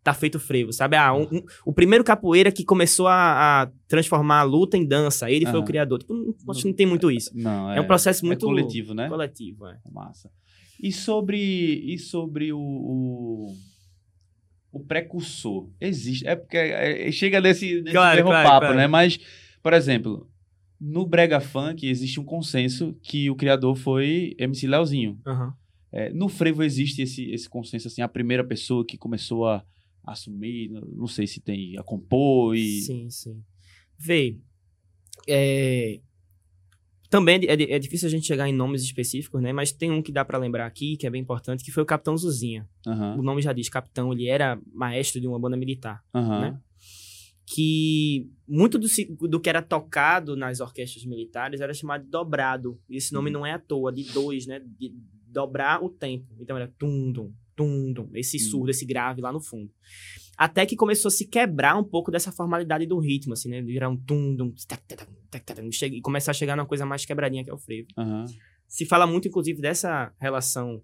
[0.02, 0.96] tá feito frevo, sabe?
[0.96, 5.30] Ah, um- um- o primeiro capoeira que começou a, a transformar a luta em dança,
[5.30, 5.98] ele foi o criador.
[6.00, 7.30] Tipo, não, acho que não tem muito isso.
[7.34, 9.08] Não, É, um processo é muito coletivo, né?
[9.08, 9.78] coletivo, é.
[9.92, 10.30] Massa.
[10.82, 13.54] E sobre, e sobre o, o,
[14.72, 15.68] o precursor?
[15.80, 16.26] Existe.
[16.26, 18.76] É porque é- é- chega nesse, nesse Claro, claro, papo, claro.
[18.76, 18.86] né?
[18.86, 19.18] Mas,
[19.62, 20.28] por exemplo,
[20.80, 25.18] no Brega Funk existe um consenso que o criador foi MC Leozinho.
[25.26, 25.54] Aham.
[25.94, 29.62] É, no frevo existe esse, esse consenso, assim, a primeira pessoa que começou a
[30.04, 32.80] assumir, não- sei se tem, a compor e...
[32.82, 33.42] Sim, sim.
[33.98, 34.36] Vê,
[35.28, 36.00] é,
[37.10, 39.52] também é, di- é difícil a gente chegar em nomes específicos, né?
[39.52, 41.86] Mas tem um que dá pra lembrar aqui, que é bem importante, que foi o
[41.86, 42.66] Capitão Zuzinha.
[42.86, 46.02] Aham, O nome já diz, Capitão, ele era maestro de uma banda militar.
[46.14, 46.60] aham, né?
[47.44, 48.86] que muito do,
[49.28, 52.80] do que era tocado nas orquestras militares era chamado de dobrado.
[52.88, 53.32] E esse nome Uhum.
[53.40, 54.60] não é à toa, de dois, né?
[54.78, 54.94] De
[55.26, 56.24] dobrar o tempo.
[56.40, 57.30] Então era tum-dum,
[57.64, 58.42] tum-dum, esse Uhum.
[58.50, 59.70] surdo, esse grave lá no fundo.
[60.36, 63.62] Até que começou a se quebrar um pouco dessa formalidade do ritmo, assim, né?
[63.62, 67.04] Virar um tum-dum, tac, tac, tac, tac, tac, e começar a chegar numa coisa mais
[67.04, 67.88] quebradinha que é o frevo.
[67.96, 68.24] aham.
[68.66, 70.82] Se fala muito, inclusive, dessa relação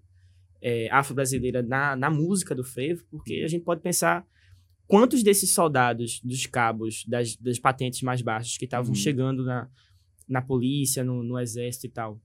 [0.61, 4.25] é, afro-brasileira na, na música do frevo, porque a gente pode pensar
[4.85, 8.95] quantos desses soldados dos cabos, das, das patentes mais baixas, que estavam Uhum.
[8.95, 9.67] chegando na,
[10.27, 12.19] na polícia, no, no exército e tal,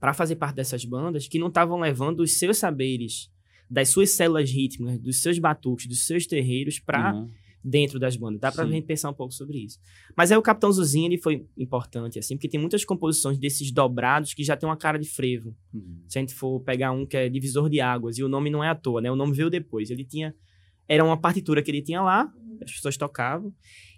[0.00, 3.30] para fazer parte dessas bandas, que não estavam levando os seus saberes,
[3.68, 7.28] das suas células rítmicas, dos seus batuques, dos seus terreiros, para Uhum.
[7.62, 8.40] dentro das bandas.
[8.40, 9.80] Dá gente pensar um pouco sobre isso.
[10.16, 14.32] Mas aí o Capitão Zuzinha, ele foi importante, assim, porque tem muitas composições desses dobrados
[14.34, 15.52] que já tem uma cara de frevo.
[15.74, 16.00] Uhum.
[16.06, 18.62] Se a gente for pegar um que é Divisor de Águas, e o nome não
[18.62, 19.10] é à toa, né?
[19.10, 19.90] O nome veio depois.
[19.90, 20.32] Ele tinha...
[20.88, 23.52] Era uma partitura que ele tinha lá, as pessoas tocavam.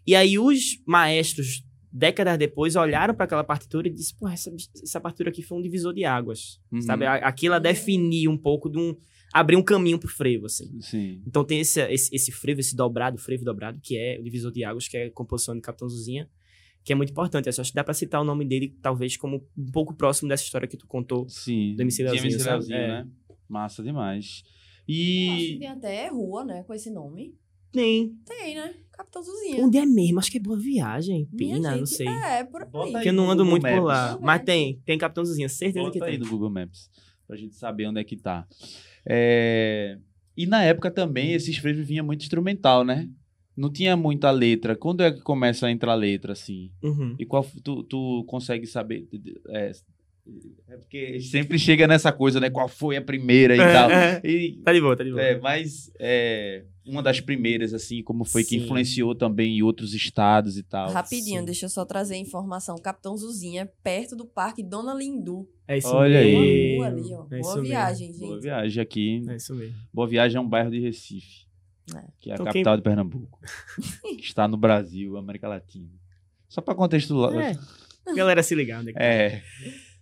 [0.07, 4.51] E aí os maestros, décadas depois, olharam para aquela partitura e disseram, pô, essa,
[4.83, 6.81] essa partitura aqui foi um divisor de águas, Uhum.
[6.81, 7.05] sabe?
[7.07, 8.97] Aquilo definiu um pouco de um...
[9.33, 10.81] Abrir um caminho pro frevo, assim.
[10.81, 11.23] Sim.
[11.27, 14.65] Então tem esse, esse, esse frevo, esse dobrado, frevo dobrado, que é o divisor de
[14.65, 16.29] águas, que é a composição de Capitão Zuzinha,
[16.83, 17.47] que é muito importante.
[17.47, 20.45] Eu acho que dá pra citar o nome dele, talvez, como um pouco próximo dessa
[20.45, 21.29] história que tu contou.
[21.29, 21.75] Sim.
[21.77, 22.51] Do MC Leozinho, sabe?
[22.51, 22.89] Leozinho, É.
[23.05, 23.09] né?
[23.49, 24.25] Massa demais.
[24.25, 25.59] Acho que E.
[25.59, 26.63] tem até rua, né?
[26.63, 27.35] Com esse nome.
[27.71, 28.15] Tem.
[28.25, 28.75] Tem, né?
[28.91, 29.63] Capitão Zuzinha.
[29.63, 30.19] Onde é mesmo?
[30.19, 32.09] Acho que é Boa Viagem, Minha Pina, não gente, sei.
[32.09, 32.69] É, por aí.
[32.71, 32.93] Bota aí.
[32.95, 33.85] Porque eu não ando Google muito por Maps.
[33.85, 34.09] lá.
[34.13, 36.21] Google Mas tem, tem Capitão Zuzinha, certeza que Bota aí tem.
[36.21, 36.91] no Google Maps.
[37.27, 38.47] Pra gente saber onde é que tá.
[39.09, 39.99] É,
[40.37, 43.09] E na época também, esses frevos vinha muito instrumental, né?
[43.57, 44.77] Não tinha muita letra.
[44.77, 46.71] Quando é que começa a entrar letra, assim?
[46.83, 47.17] Uhum.
[47.19, 49.09] E qual tu, tu consegue saber?
[49.49, 49.73] É,
[50.69, 52.51] é porque sempre chega nessa coisa, né?
[52.51, 53.91] Qual foi a primeira e tal.
[53.91, 54.29] É, é.
[54.31, 55.23] E, Tá de boa, tá de boa.
[55.23, 58.65] é, mas é, uma das primeiras, assim, como foi que Sim.
[58.65, 60.91] influenciou também em outros estados e tal.
[60.91, 61.47] Rapidinho, Sim.
[61.47, 62.77] deixa eu só trazer a informação.
[62.79, 65.49] Capitão Zuzinha, perto do Parque Dona Lindu.
[65.67, 66.41] É isso Olha mesmo.
[66.41, 66.77] aí.
[66.77, 67.27] Rua ali, ó.
[67.31, 67.63] É isso Boa mesmo.
[67.69, 68.27] viagem, gente.
[68.27, 69.23] Boa viagem aqui.
[69.29, 69.75] É isso mesmo.
[69.93, 71.47] Boa Viagem é um bairro de Recife,
[71.95, 72.03] É.
[72.21, 73.39] que é a Então, capital de Pernambuco,
[74.19, 75.89] que está no Brasil, América Latina.
[76.49, 77.59] Só para contextualizar.
[78.07, 78.15] É.
[78.15, 79.05] Galera, se ligar onde é que tá.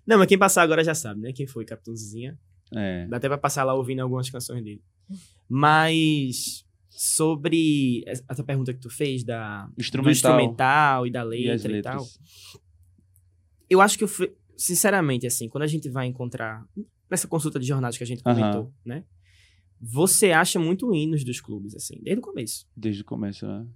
[0.07, 1.33] Não, mas quem passar agora já sabe, né?
[1.33, 2.39] Quem foi Capitão Zuzinha.
[2.75, 3.07] é.
[3.09, 4.83] Dá até pra passar lá ouvindo algumas canções dele.
[5.49, 10.13] Mas sobre essa pergunta que tu fez da do Instrumental.
[10.13, 11.95] instrumental e da E letra e, tal.
[12.03, 12.19] letras.
[13.69, 16.65] Eu acho que eu fui, sinceramente assim, quando a gente vai encontrar
[17.11, 19.05] nessa consulta de jornais que a gente comentou, né?
[19.81, 22.67] Você acha muito hinos dos clubes assim, desde o começo.
[22.77, 23.67] Desde o começo, né?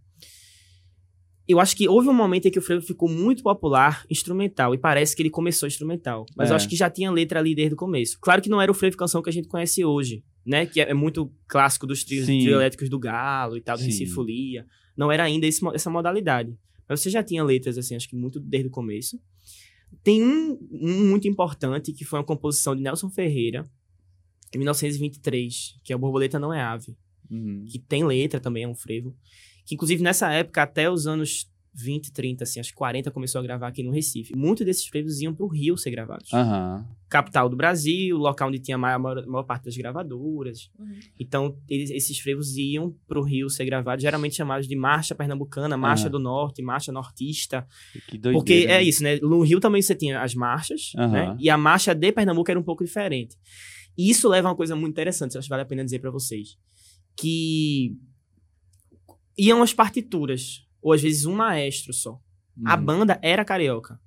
[1.50, 4.78] Eu acho que houve um momento em que o frevo ficou muito popular instrumental e
[4.78, 6.52] parece que ele começou instrumental, mas É.
[6.52, 8.18] eu acho que já tinha letra ali desde o começo.
[8.20, 10.66] Claro que não era o frevo canção que a gente conhece hoje, né?
[10.66, 13.82] Que é é muito clássico dos trios elétricos do Galo e tal, do.
[13.84, 14.66] Recife Folia.
[14.96, 16.56] Não era ainda esse essa modalidade.
[16.88, 19.18] Mas você já tinha letras assim, acho que muito desde o começo.
[20.04, 23.64] Tem um, um muito importante que foi uma composição de Nelson Ferreira
[24.54, 26.96] em 1923, que é o Borboleta não é ave
[27.30, 27.64] Uhum.
[27.68, 29.14] que tem letra também, é um frevo.
[29.70, 33.42] Que, inclusive, nessa época, até os anos 20, 30, assim, acho que 40 começou a
[33.42, 34.34] gravar aqui no Recife.
[34.34, 36.32] Muitos desses frevos iam pro Rio ser gravados.
[36.34, 36.84] Aham.
[37.08, 40.68] Capital do Brasil, local onde tinha a maior, maior, maior parte das gravadoras.
[40.76, 40.98] Uhum.
[41.20, 46.04] Então, eles- esses frevos iam pro Rio ser gravados, geralmente chamados de Marcha Pernambucana, Marcha
[46.06, 46.10] Aham.
[46.10, 47.64] do Norte, Marcha Nortista.
[48.08, 48.38] Que doideira.
[48.38, 48.82] Porque é né?
[48.82, 49.20] isso, né?
[49.20, 51.36] No Rio também você tinha as marchas, né?
[51.38, 53.36] E a marcha de Pernambuco era um pouco diferente.
[53.96, 56.10] E isso leva a uma coisa muito interessante, acho que vale a pena dizer pra
[56.10, 56.56] vocês.
[57.16, 57.96] Que
[59.46, 62.18] iam as partituras, ou às vezes um maestro só.
[62.64, 62.84] A Uhum.
[62.84, 63.98] banda era carioca.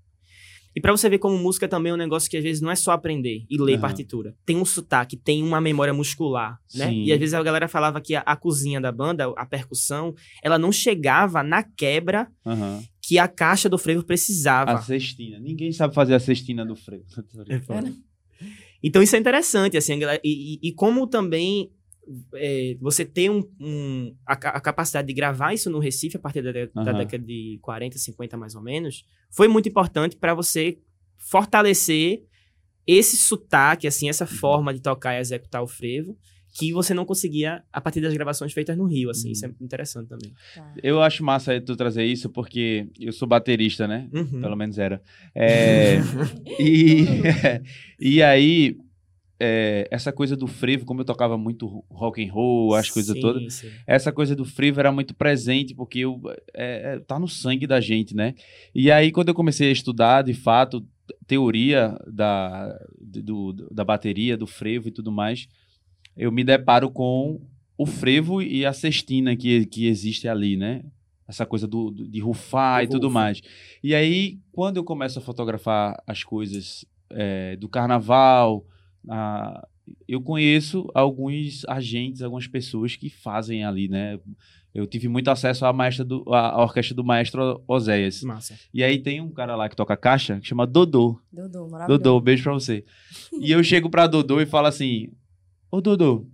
[0.76, 2.76] E pra você ver como música também é um negócio que às vezes não é
[2.76, 3.82] só aprender e ler Aham.
[3.82, 4.36] partitura.
[4.44, 6.90] Tem um sotaque, tem uma memória muscular, né?
[6.90, 7.04] Sim.
[7.04, 10.58] E às vezes a galera falava que a, a cozinha da banda, a percussão, ela
[10.58, 12.84] não chegava na quebra Aham.
[13.02, 14.72] que a caixa do frevo precisava.
[14.72, 15.40] A cestina.
[15.40, 17.06] Ninguém sabe fazer a cestina do freio.
[17.50, 17.94] É.
[18.82, 19.94] Então isso é interessante, assim,
[20.24, 21.72] e, e- e como também
[22.36, 26.42] é, você ter um, um- a, a capacidade de gravar isso no Recife a partir
[26.42, 26.50] da,
[26.82, 26.98] Aham.
[26.98, 30.78] década de 40, 50 mais ou menos, foi muito importante para você
[31.18, 32.24] fortalecer
[32.86, 36.18] esse sotaque, assim, essa forma de tocar e executar o frevo,
[36.56, 39.32] que você não conseguia a partir das gravações feitas no Rio, assim, Uhum.
[39.32, 40.32] isso é interessante também.
[40.54, 40.74] Tá.
[40.84, 44.08] Eu acho massa tu trazer isso porque eu sou baterista, né?
[44.14, 44.42] Uhum.
[44.42, 45.02] Pelo menos era.
[45.34, 45.98] É,
[46.60, 47.06] e,
[48.00, 48.78] e aí,
[49.40, 53.22] é, essa coisa do frevo, como eu tocava muito rock and roll, as coisas Sim,
[53.22, 53.70] todas, sim.
[53.86, 56.22] essa coisa do frevo era muito presente, porque eu,
[56.54, 58.36] é, é, tá no sangue da gente, né?
[58.74, 60.86] E aí, quando eu comecei a estudar, de fato,
[61.28, 65.48] teoria da, do, da bateria, do frevo e tudo mais,
[66.16, 67.42] eu me deparo com
[67.78, 70.84] o frevo e a cestina que, que existe ali, né?
[71.28, 73.42] Essa coisa do, do- de rufar Do e tudo mais.
[73.84, 78.66] E aí, quando eu começo a fotografar as coisas é, do carnaval,
[79.10, 79.68] a-
[80.08, 84.20] eu conheço alguns agentes, algumas pessoas que fazem ali, né?
[84.74, 88.24] Eu tive muito acesso à, maestra do, à à orquestra do maestro Oséias.
[88.24, 88.58] Massa.
[88.74, 91.20] E aí tem um cara lá que toca caixa, que chama Dodô.
[91.32, 92.02] Dodô, maravilhoso.
[92.04, 92.84] Dodô, beijo pra você.
[93.40, 95.10] E eu chego pra Dodô e falo assim:
[95.70, 96.28] Ô, Dudu,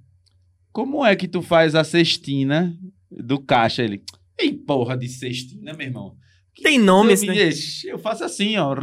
[0.72, 2.74] como é que tu faz a cestina
[3.12, 3.84] do caixa?
[3.84, 4.02] Ele,
[4.40, 6.16] ei, porra de cestina, meu irmão.
[6.62, 7.92] Tem nome esse, né?
[7.94, 8.76] eu faço assim, ó.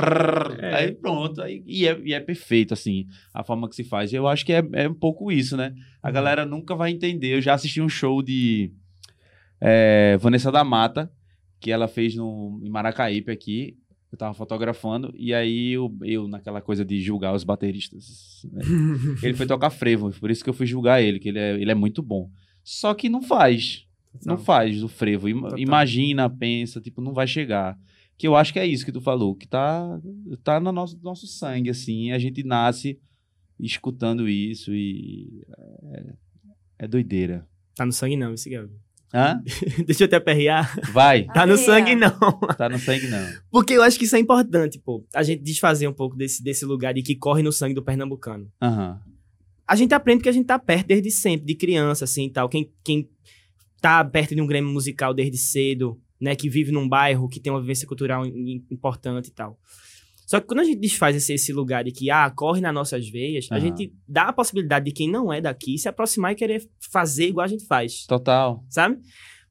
[0.61, 0.75] É.
[0.77, 1.43] Aí pronto.
[1.43, 4.13] Aí, e, é, e é perfeito, assim, a forma que se faz.
[4.13, 5.75] Eu acho que é, é um pouco isso, né?
[6.03, 6.15] A Uhum.
[6.15, 7.35] galera nunca vai entender.
[7.35, 8.73] Eu já assisti um show de
[9.61, 11.11] é, Vanessa da Mata,
[11.61, 13.77] que ela fez no, em Maracaípe aqui.
[14.11, 18.47] Eu tava fotografando, e aí eu, eu, naquela coisa de julgar os bateristas.
[18.53, 18.63] né?
[19.23, 21.71] Ele foi tocar frevo, por isso que eu fui julgar ele, que ele é, ele
[21.71, 22.31] é muito bom.
[22.63, 23.85] Só que não faz.
[24.25, 25.29] Não faz o frevo.
[25.59, 27.79] Imagina, pensa, tipo, não vai chegar.
[28.17, 30.01] Que eu acho que é isso que tu falou, que tá,
[30.43, 32.13] tá no nosso, nosso sangue, assim.
[32.13, 32.99] A gente nasce
[33.61, 35.45] escutando isso e.
[35.93, 36.15] É,
[36.81, 37.47] é doideira.
[37.75, 38.73] Tá no sangue não, esse Gabi.
[39.13, 39.43] Hã?
[39.87, 40.79] Deixa eu te aperrear.
[40.93, 41.25] Vai.
[41.25, 42.11] Tá no sangue não.
[42.57, 43.27] Tá no sangue, não.
[43.51, 45.05] Porque eu acho que isso é importante, pô.
[45.15, 48.51] A gente desfazer um pouco desse, desse lugar de que corre no sangue do pernambucano.
[48.61, 49.01] Aham.
[49.67, 52.49] A gente aprende porque a gente tá perto desde sempre, de criança, assim, e tal.
[52.49, 53.09] Quem, quem
[53.81, 56.35] tá perto de um grêmio musical desde cedo, né?
[56.37, 59.59] Que vive num bairro, que tem uma vivência cultural im- importante e tal.
[60.27, 63.09] Só que quando a gente desfaz esse, esse lugar de que, ah, corre nas nossas
[63.09, 63.61] veias, a Aham.
[63.67, 67.45] gente dá a possibilidade de quem não é daqui se aproximar e querer fazer igual
[67.45, 68.05] a gente faz.
[68.07, 68.65] Total.
[68.69, 68.99] sabe?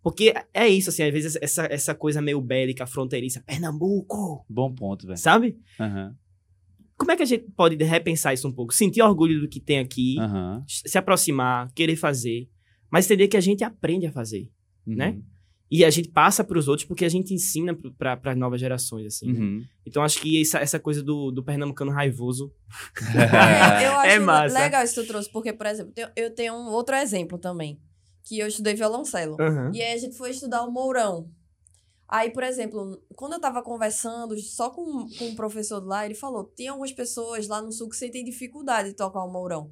[0.03, 5.07] Porque é isso, assim, às vezes essa, essa coisa meio bélica, fronteiriça, Pernambuco, Bom ponto,
[5.07, 5.17] velho.
[5.17, 5.57] sabe?
[5.79, 6.13] Aham.
[6.97, 8.73] Como é que a gente pode repensar isso um pouco?
[8.73, 10.63] Sentir orgulho do que tem aqui, Aham.
[10.67, 12.47] se aproximar, querer fazer,
[12.91, 14.49] mas entender que a gente aprende a fazer.
[14.85, 14.95] Uhum.
[14.95, 15.19] Né?
[15.71, 19.07] E a gente passa para os outros porque a gente ensina para as novas gerações,
[19.07, 19.33] assim.
[19.33, 19.39] né?
[19.39, 19.63] Uhum.
[19.85, 22.53] Então acho que essa, essa coisa do, do pernambucano raivoso.
[23.81, 24.59] É, eu acho É massa.
[24.59, 27.79] legal isso que tu trouxe, porque, por exemplo, eu- tenho um outro exemplo também.
[28.23, 29.37] Que eu estudei violoncelo.
[29.73, 31.29] E aí a gente foi estudar o Mourão.
[32.07, 36.43] Aí, por exemplo, quando eu tava conversando só com, com um professor lá, ele falou:
[36.43, 39.71] tem algumas pessoas lá no sul que sentem dificuldade de tocar o Mourão.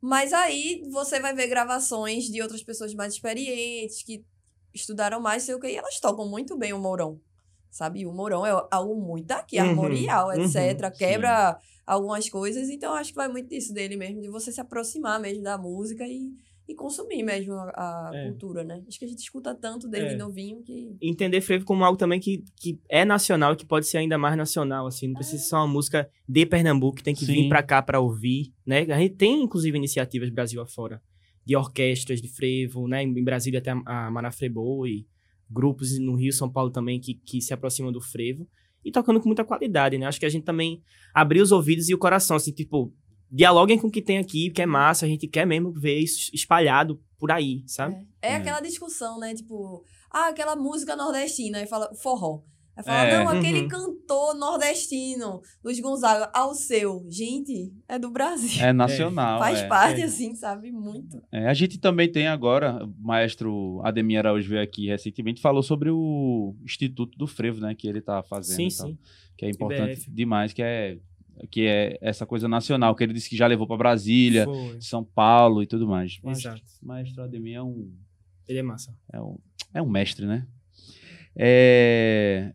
[0.00, 4.24] Mas aí você vai ver gravações de outras pessoas mais experientes, que
[4.74, 7.20] estudaram mais, sei o que, e elas tocam muito bem o Mourão.
[7.70, 8.06] Sabe?
[8.06, 10.90] O Mourão é algo muito daqui, Uhum, armorial, uhum, etc.
[10.96, 15.20] Quebra algumas coisas, então acho que vai muito disso dele mesmo, de você se aproximar
[15.20, 16.32] mesmo da música e,
[16.68, 18.28] e consumir mesmo a, a É.
[18.28, 18.82] cultura, né?
[18.88, 20.16] Acho que a gente escuta tanto desde É.
[20.16, 20.96] novinho que.
[21.00, 24.36] entender frevo como algo também que, que é nacional e que pode ser ainda mais
[24.36, 25.06] nacional, assim.
[25.08, 27.32] Não precisa ser só uma música de Pernambuco, que tem que Sim.
[27.34, 28.80] vir pra cá pra ouvir, né?
[28.92, 31.00] A gente tem, inclusive, iniciativas Brasil afora,
[31.44, 33.02] de orquestras de frevo, né?
[33.02, 35.06] Em Brasília até a Manafrebo e
[35.48, 38.48] grupos no Rio, São Paulo também, que, que se aproximam do frevo.
[38.84, 40.06] E tocando com muita qualidade, né?
[40.06, 40.82] Acho que a gente também
[41.14, 42.92] abrir os ouvidos e o coração, assim, tipo...
[43.30, 46.30] Dialoguem com o que tem aqui, que é massa, a gente quer mesmo ver isso
[46.34, 47.94] espalhado por aí, sabe?
[48.22, 48.36] É, é É.
[48.36, 49.34] aquela discussão, né?
[49.34, 52.42] Tipo, ah, aquela música nordestina, aí fala forró.
[52.76, 53.24] Aí fala, É.
[53.24, 53.68] não, aquele Uhum.
[53.68, 57.06] cantor nordestino, Luiz Gonzaga, ao seu.
[57.08, 58.62] Gente, é do Brasil.
[58.62, 59.38] É nacional.
[59.38, 59.66] Faz é.
[59.66, 60.04] parte, é.
[60.04, 60.70] assim, sabe?
[60.70, 61.22] Muito.
[61.32, 65.90] É, a gente também tem agora, o maestro Ademir Araújo veio aqui recentemente, falou sobre
[65.90, 68.98] o Instituto do Frevo, né, que ele tá fazendo Sim, e tal, sim.
[69.38, 70.10] que é importante IBF.
[70.10, 70.98] demais, que é
[71.50, 74.80] que é essa coisa nacional, que ele disse que já levou para Brasília, Foi.
[74.80, 76.18] São Paulo e tudo mais.
[76.22, 76.62] Mas Exato.
[76.82, 77.90] maestro Ademir é um,
[78.48, 78.94] Ele é massa.
[79.12, 79.38] é um,
[79.74, 80.46] é um mestre, né?
[81.34, 82.52] É,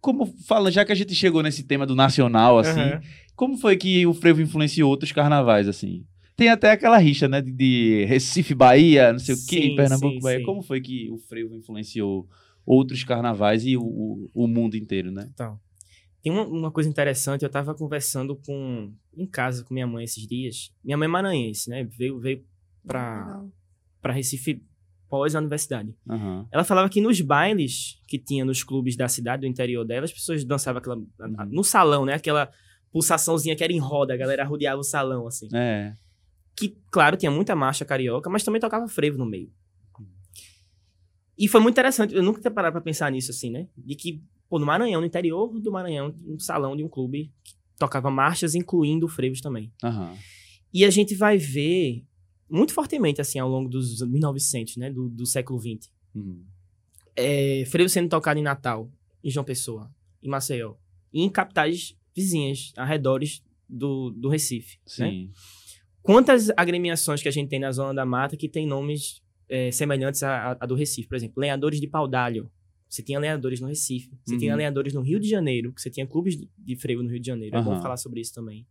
[0.00, 3.00] como fala, já que a gente chegou nesse tema do nacional, assim, Aham.
[3.34, 6.04] como foi que o frevo influenciou outros carnavais, assim?
[6.36, 10.20] Tem até aquela rixa, né, de, Recife, Bahia, não sei o quê, Sim, Pernambuco, sim,
[10.20, 10.38] Bahia.
[10.38, 10.44] sim.
[10.44, 12.26] Como foi que o frevo influenciou
[12.64, 15.28] outros carnavais e o, o, o mundo inteiro, né?
[15.34, 15.58] Então,
[16.22, 20.26] tem uma, uma coisa interessante, eu tava conversando com em casa com minha mãe esses
[20.26, 20.72] dias.
[20.84, 21.84] Minha mãe é maranhense, né?
[21.84, 22.44] Veio, veio
[22.86, 23.50] pra, Legal.
[24.00, 24.62] pra Recife
[25.08, 25.94] pós a universidade.
[26.08, 26.46] Aham.
[26.52, 30.12] Ela falava que nos bailes que tinha nos clubes da cidade, do interior dela, as
[30.12, 30.96] pessoas dançavam aquela.
[30.96, 31.46] Uhum.
[31.50, 32.14] No salão, né?
[32.14, 32.50] Aquela
[32.92, 35.48] pulsaçãozinha que era em roda, a galera rodeava o salão, assim.
[35.54, 35.94] É.
[36.56, 39.50] que, claro, tinha muita marcha carioca, mas também tocava frevo no meio.
[41.38, 43.66] E foi muito interessante, eu nunca tinha parado pra pensar nisso, assim, né?
[43.76, 47.54] De que, pô, no Maranhão, no interior do Maranhão, um salão de um clube que
[47.78, 49.72] tocava marchas, incluindo frevos também.
[49.82, 50.14] Aham.
[50.74, 52.04] E a gente vai ver
[52.48, 54.90] muito fortemente, assim, ao longo dos 1900, né?
[54.90, 55.88] Do, do século XX.
[56.14, 56.44] Uhum.
[57.14, 58.90] É, frevo sendo tocado em Natal,
[59.22, 59.90] em João Pessoa,
[60.22, 60.74] em Maceió.
[61.12, 65.10] E em capitais vizinhas, arredores do, do Recife, né?
[65.10, 65.30] Sim.
[66.02, 70.24] quantas agremiações que a gente tem na Zona da Mata que tem nomes é, semelhantes
[70.24, 71.08] à, à do Recife?
[71.08, 72.50] Por exemplo, lenhadores de Paudalho.
[72.90, 74.10] Você tinha lenhadores no Recife.
[74.24, 74.58] Você tinha Uhum.
[74.58, 77.56] lenhadores no Rio de Janeiro, você tinha clubes de- freio no Rio de Janeiro.
[77.56, 78.66] É bom falar sobre isso também.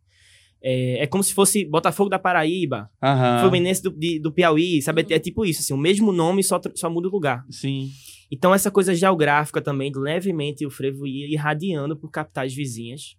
[0.62, 3.40] É, é como se fosse Botafogo da Paraíba, Aham.
[3.44, 5.06] Fluminense do, de- do Piauí, sabe?
[5.10, 7.46] É tipo isso, assim, o mesmo nome, só, só muda o lugar.
[7.50, 7.90] Sim.
[8.30, 13.16] Então, essa coisa geográfica também, levemente o frevo ia irradiando por capitais vizinhas.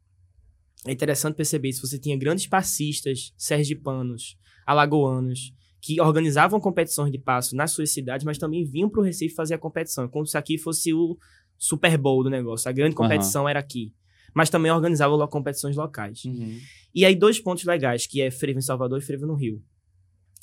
[0.86, 1.86] É interessante perceber isso.
[1.86, 4.36] Você tinha grandes passistas, sergipanos,
[4.66, 9.34] alagoanos, que organizavam competições de passo nas suas cidades, mas também vinham para o Recife
[9.34, 11.16] fazer a competição, como se aqui fosse o
[11.56, 12.68] Super Bowl do negócio.
[12.68, 13.48] A grande competição uhum.
[13.48, 13.92] era aqui.
[14.34, 16.24] Mas também organizavam competições locais.
[16.24, 16.58] Uhum.
[16.94, 19.62] E aí, dois pontos legais, que é frevo em Salvador e frevo no Rio.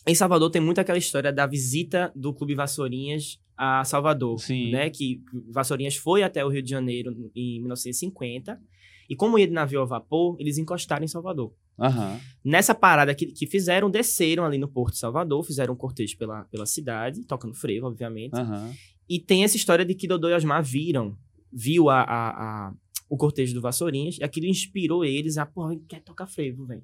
[0.05, 4.71] Em Salvador tem muito aquela história da visita do Clube Vassourinhas a Salvador, Sim.
[4.71, 4.89] né?
[4.89, 5.21] Que
[5.51, 8.59] Vassourinhas foi até o Rio de Janeiro em 1950
[9.10, 11.53] e como ia de navio a vapor, eles encostaram em Salvador.
[11.78, 12.20] Uhum.
[12.43, 16.43] Nessa parada que, que fizeram, desceram ali no Porto de Salvador, fizeram um cortejo pela,
[16.45, 18.34] pela cidade, tocando frevo, obviamente.
[18.36, 18.74] Uhum.
[19.08, 21.18] E tem essa história de que Dodô e Osmar viram,
[21.51, 22.74] viu a, a, a,
[23.10, 26.84] o cortejo do Vassourinhas, e aquilo inspirou eles a, porra, quer tocar frevo, velho.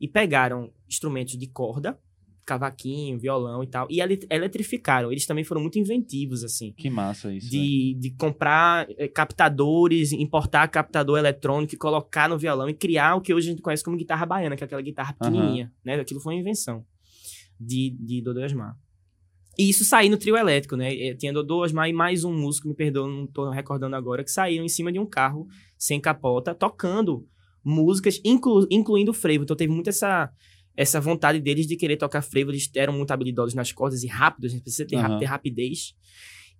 [0.00, 1.98] E pegaram instrumentos de corda,
[2.46, 3.88] cavaquinho, violão e tal.
[3.90, 3.98] E
[4.30, 5.10] eletrificaram.
[5.10, 6.72] Eles também foram muito inventivos, assim.
[6.72, 7.50] Que massa isso.
[7.50, 13.20] De, de comprar é, captadores, importar captador eletrônico e colocar no violão e criar o
[13.20, 15.70] que hoje a gente conhece como guitarra baiana, que é aquela guitarra pequenininha, uhum.
[15.84, 16.00] né?
[16.00, 16.86] Aquilo foi uma invenção
[17.60, 18.76] de, de Dodô Osmar.
[19.58, 20.94] E isso saiu no trio elétrico, né?
[20.94, 24.30] Eh, tinha Dodô Osmar e mais um músico, me perdoa, não tô recordando agora, que
[24.30, 27.26] saíram em cima de um carro sem capota, tocando
[27.64, 29.44] músicas, inclu, incluindo frevo.
[29.44, 30.30] Então teve muito essa
[30.76, 34.50] essa vontade deles de querer tocar frevo, eles eram muito habilidosos nas cordas e rápidos,
[34.50, 35.18] a gente precisa ter, uhum.
[35.18, 35.94] ter rapidez.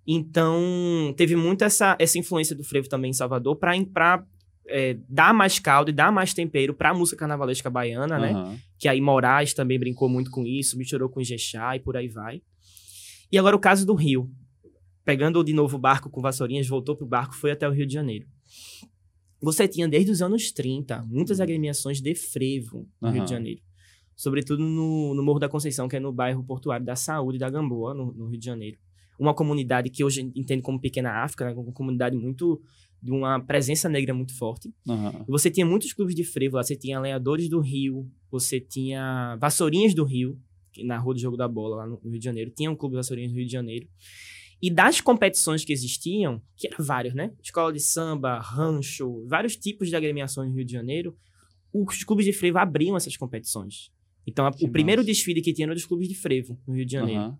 [0.05, 4.25] Então, teve muito essa, essa influência do frevo também em Salvador para
[4.67, 8.21] é, dar mais caldo e dar mais tempero para a música carnavalesca baiana, uhum.
[8.51, 8.59] né?
[8.79, 12.41] Que aí Moraes também brincou muito com isso, misturou com Ijexá e por aí vai.
[13.31, 14.31] E agora o caso do Rio.
[15.05, 17.93] Pegando de novo o barco com vassourinhas, voltou pro barco, foi até o Rio de
[17.93, 18.27] Janeiro.
[19.41, 23.13] Você tinha desde os anos 30 muitas agremiações de frevo no uhum.
[23.13, 23.61] Rio de Janeiro
[24.17, 27.93] sobretudo no, no Morro da Conceição, que é no bairro portuário da Saúde da Gamboa,
[27.93, 28.77] no, no Rio de Janeiro.
[29.17, 31.53] Uma comunidade que hoje entende como Pequena África, né?
[31.53, 32.59] uma comunidade muito
[33.01, 34.73] de uma presença negra muito forte.
[34.87, 35.23] Uhum.
[35.27, 39.93] Você tinha muitos clubes de frevo lá, você tinha Lenhadores do Rio, você tinha Vassourinhas
[39.93, 40.39] do Rio,
[40.83, 42.51] na Rua do Jogo da Bola, lá no Rio de Janeiro.
[42.51, 43.87] Tinha um clube de Vassourinhas do Rio de Janeiro.
[44.59, 47.31] E das competições que existiam, que eram vários, né?
[47.43, 51.15] Escola de samba, rancho, vários tipos de agremiações no Rio de Janeiro,
[51.71, 53.91] os clubes de frevo abriam essas competições.
[54.27, 56.91] Então, a, o primeiro desfile que tinha era dos clubes de frevo, no Rio de
[56.91, 57.21] Janeiro.
[57.21, 57.37] Uhum.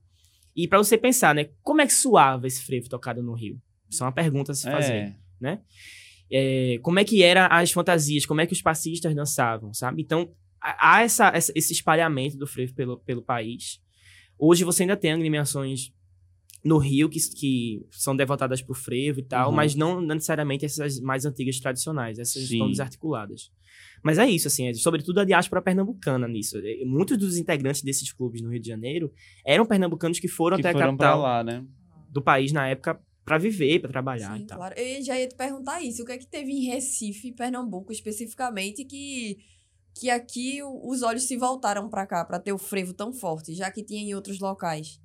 [0.55, 1.49] E para você pensar, né?
[1.61, 3.61] Como é que suava esse frevo tocado no Rio?
[3.89, 5.15] Isso é uma pergunta a se fazer, é.
[5.39, 5.59] né?
[6.31, 8.25] É, como é que eram as fantasias?
[8.25, 10.01] Como é que os passistas dançavam, sabe?
[10.01, 13.79] Então, há essa, essa, esse espalhamento do frevo pelo, pelo país.
[14.38, 15.91] Hoje você ainda tem agremiações
[16.64, 19.55] no Rio que, que são devotadas para o frevo e tal, uhum.
[19.55, 22.20] mas não necessariamente essas mais antigas tradicionais.
[22.20, 22.55] Essas Sim.
[22.55, 23.51] estão desarticuladas.
[24.03, 26.58] Mas é isso, assim, é, sobretudo a diáspora pernambucana nisso.
[26.58, 29.12] É, muitos dos integrantes desses clubes no Rio de Janeiro
[29.45, 31.66] eram pernambucanos que foram que até foram a capital lá, né?
[32.10, 34.58] do país na época para viver, para trabalhar Sim, e tal.
[34.58, 34.76] Claro.
[34.80, 36.01] Eu já ia te perguntar isso.
[36.01, 39.38] O que é que teve em Recife, Pernambuco, especificamente, que
[39.99, 43.72] que aqui os olhos se voltaram para cá, para ter o frevo tão forte, já
[43.72, 45.01] que tinha em outros locais?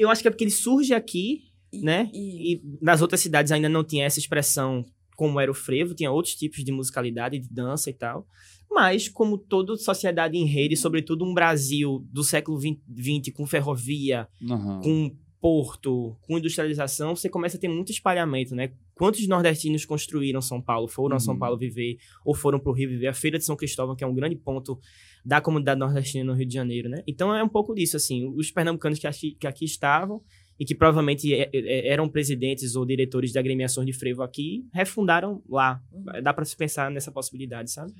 [0.00, 2.10] Eu acho que é porque ele surge aqui, e, né?
[2.14, 2.54] E...
[2.54, 4.84] e nas outras cidades ainda não tinha essa expressão
[5.14, 8.26] como era o frevo, tinha outros tipos de musicalidade, de dança e tal.
[8.70, 14.80] Mas, como toda sociedade em rede, sobretudo um Brasil do século XX, com ferrovia, uhum.
[14.80, 18.72] com porto, com industrialização, você começa a ter muito espalhamento, né?
[18.94, 21.16] Quantos nordestinos construíram São Paulo, foram uhum.
[21.16, 21.38] a São.
[21.38, 23.08] Paulo viver, ou foram para o Rio viver?
[23.08, 24.78] A Feira de São Cristóvão, que é um grande ponto
[25.24, 27.02] da comunidade nordestina no Rio de Janeiro, né?
[27.06, 28.26] Então é um pouco disso, assim.
[28.36, 30.22] Os pernambucanos que aqui, que aqui estavam
[30.58, 35.42] e que provavelmente é, é, eram presidentes ou diretores de agremiações de frevo aqui, refundaram
[35.48, 35.82] lá.
[35.92, 36.22] Uhum.
[36.22, 37.92] Dá para se pensar nessa possibilidade, sabe?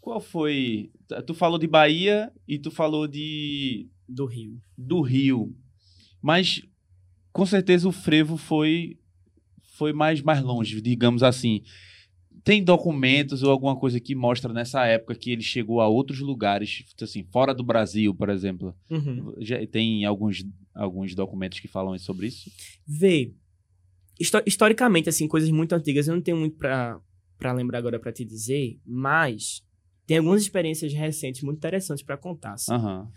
[0.00, 0.90] Qual foi?
[1.26, 4.60] Tu falou de Bahia e tu falou de do Rio.
[4.76, 5.56] Do Rio.
[6.20, 6.62] Mas
[7.32, 8.98] com certeza o frevo foi
[9.62, 11.62] foi mais mais longe, digamos assim.
[12.44, 16.84] Tem documentos ou alguma coisa que mostra nessa época que ele chegou a outros lugares,
[17.00, 18.74] assim, fora do Brasil, por exemplo?
[18.90, 19.34] Uhum.
[19.38, 22.50] Já tem alguns alguns documentos que falam sobre isso?
[22.86, 23.32] Vê.
[24.46, 28.78] historicamente, assim, coisas muito antigas, eu não tenho muito para lembrar agora para te dizer,
[28.84, 29.62] mas
[30.06, 32.54] tem algumas experiências recentes muito interessantes para contar.
[32.54, 32.72] Assim.
[32.72, 33.08] Uhum.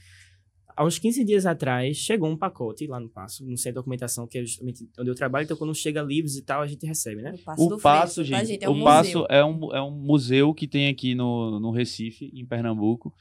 [0.78, 4.28] Há uns 15 dias atrás, chegou um pacote lá no Passo, no centro de documentação,
[4.28, 5.46] que é justamente onde eu trabalho.
[5.46, 7.34] Então, quando chega livros e tal, a gente recebe, né?
[7.34, 8.64] O Passo, o passo Freixo, tá, gente, tá, gente?
[8.64, 12.32] É um o Passo é um, é um museu que tem aqui no, no Recife,
[12.32, 13.12] em Pernambuco,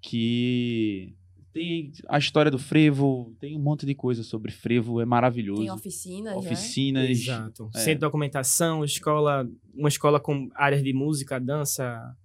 [0.00, 1.14] que
[1.52, 5.62] tem a história do frevo, tem um monte de coisa sobre frevo, é maravilhoso.
[5.62, 6.38] Tem oficinas, né?
[6.38, 7.04] Oficinas.
[7.04, 7.10] Né?
[7.12, 7.70] Exato.
[7.72, 7.78] É.
[7.78, 12.16] Centro de documentação, escola, uma escola com áreas de música, dança,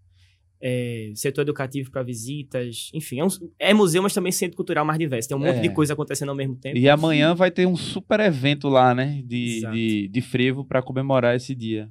[0.62, 4.99] é, setor educativo para visitas, enfim, é, um, é, museu, mas também centro cultural mais
[4.99, 5.28] diverso.
[5.28, 5.62] Tem um monte é.
[5.62, 6.78] de coisa acontecendo ao mesmo tempo.
[6.78, 11.36] E amanhã vai ter um super evento lá, né, de, de, de frevo para comemorar
[11.36, 11.89] esse dia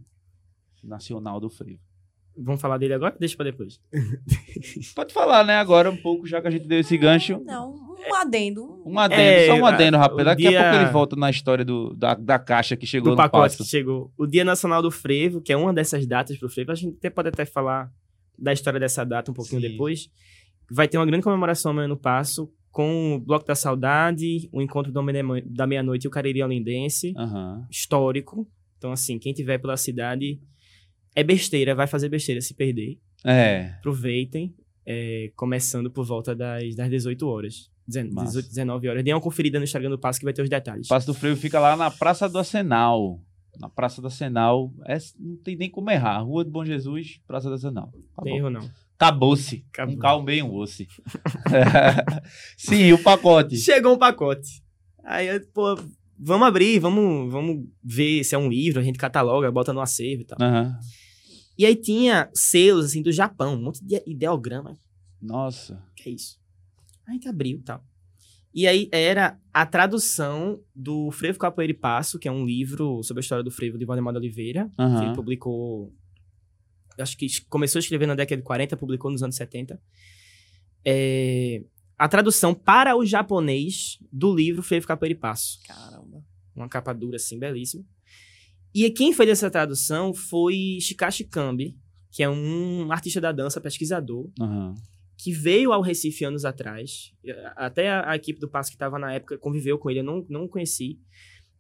[0.83, 1.81] nacional do frevo.
[2.37, 3.15] Vamos falar dele agora?
[3.19, 3.81] Deixa pra depois.
[4.95, 5.57] Pode falar, né?
[5.57, 7.43] Agora um pouco, já que a gente deu esse gancho.
[7.45, 7.75] Não,
[8.09, 8.83] um adendo.
[8.87, 10.25] Um adendo, é, só um adendo rápido.
[10.25, 10.59] Daqui dia...
[10.59, 13.65] a pouco ele volta na história do, da, da caixa que chegou do pacote que
[13.65, 14.11] chegou.
[14.17, 16.73] O Dia Nacional do Frevo, que é uma dessas datas pro Frevo.
[16.73, 17.91] A gente até pode até falar
[18.41, 19.69] da história dessa data um pouquinho Sim.
[19.69, 20.11] depois.
[20.71, 24.93] Vai ter uma grande comemoração amanhã no Passo com o Bloco da Saudade, o Encontro
[24.93, 27.65] da Meia-Noite e o Cariri Olindense, uhum.
[27.69, 28.49] histórico.
[28.79, 30.41] Então, assim, quem tiver pela cidade
[31.15, 32.99] é besteira, vai fazer besteira se perder.
[33.25, 33.75] É.
[33.79, 34.55] Aproveitem,
[34.87, 37.71] é, começando por volta das, das 18 horas.
[38.27, 39.05] 18, 19 horas.
[39.05, 40.87] Dê uma conferida no Instagram do Passo que vai ter os detalhes.
[40.87, 43.21] O Passo do Freio fica lá na Praça do Arsenal.
[43.59, 44.73] Na Praça do Arsenal.
[44.87, 46.21] É, não tem nem como errar.
[46.21, 47.93] Rua do Bom Jesus, Praça do Arsenal.
[48.15, 48.71] Tá tem erro, não.
[48.95, 49.65] Acabou-se.
[49.73, 49.95] Acabou.
[49.95, 50.85] Um calmo bem um osso.
[52.57, 53.57] Sim, o pacote.
[53.57, 54.63] Chegou um pacote.
[55.03, 55.75] Aí, pô,
[56.19, 60.23] vamos abrir, vamos, vamos ver se é um livro, a gente cataloga, bota no acervo
[60.23, 60.39] e tal.
[60.41, 60.73] Uhum.
[61.57, 64.77] E aí tinha selos, assim, do Japão, um monte de ideograma.
[65.21, 65.83] Nossa.
[65.97, 66.39] Que é isso?
[67.07, 67.85] A gente abriu e tal.
[68.53, 73.21] E aí era a tradução do Frevo Capoeira e Passo, que é um livro sobre
[73.21, 74.99] a história do frevo de Valdemar de Oliveira, uhum.
[74.99, 75.93] que ele publicou...
[76.99, 79.81] Acho que começou a escrever na década de 40, publicou nos anos 70.
[80.85, 81.63] É,
[81.97, 85.61] a tradução para o japonês do livro Frevo Capoeira e Passo.
[85.67, 86.23] Caramba.
[86.55, 87.85] Uma capa dura, assim, belíssima.
[88.75, 91.77] E quem fez essa tradução foi Shikashi Kambi,
[92.11, 94.75] que é um artista da dança, pesquisador, uhum.
[95.23, 97.13] Que veio ao Recife anos atrás.
[97.55, 100.25] Até a, a equipe do Passo que estava na época conviveu com ele, eu não,
[100.29, 100.99] não conheci.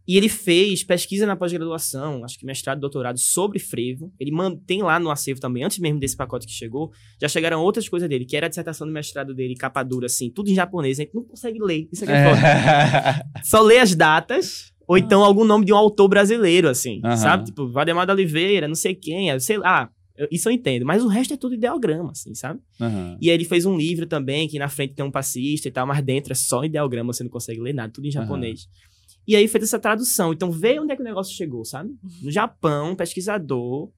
[0.08, 4.12] E ele fez pesquisa na pós-graduação, acho que mestrado, doutorado, sobre frevo.
[4.18, 6.90] Ele mantém lá no acervo também, antes mesmo desse pacote que chegou,
[7.20, 10.30] já chegaram outras coisas dele, que era a dissertação do mestrado dele, capa dura, assim,
[10.30, 11.86] tudo em japonês, a gente não consegue ler.
[11.92, 12.28] Isso aqui é, é.
[12.28, 13.42] foda.
[13.44, 17.16] Só lê as datas ou então algum nome de um autor brasileiro, assim, uhum.
[17.16, 17.44] sabe?
[17.44, 19.88] Tipo, Valdemar da Oliveira, não sei quem, sei lá.
[20.30, 22.60] Isso eu entendo, mas o resto é tudo ideograma, assim, sabe?
[22.80, 23.16] Uhum.
[23.20, 25.86] E aí ele fez um livro também, que na frente tem um passista e tal,
[25.86, 28.64] mas dentro é só ideograma, você não consegue ler nada, tudo em japonês.
[28.64, 28.90] Uhum.
[29.28, 30.32] E aí fez essa tradução.
[30.32, 31.94] Então vê onde é que o negócio chegou, sabe?
[32.22, 33.90] No Japão, um pesquisador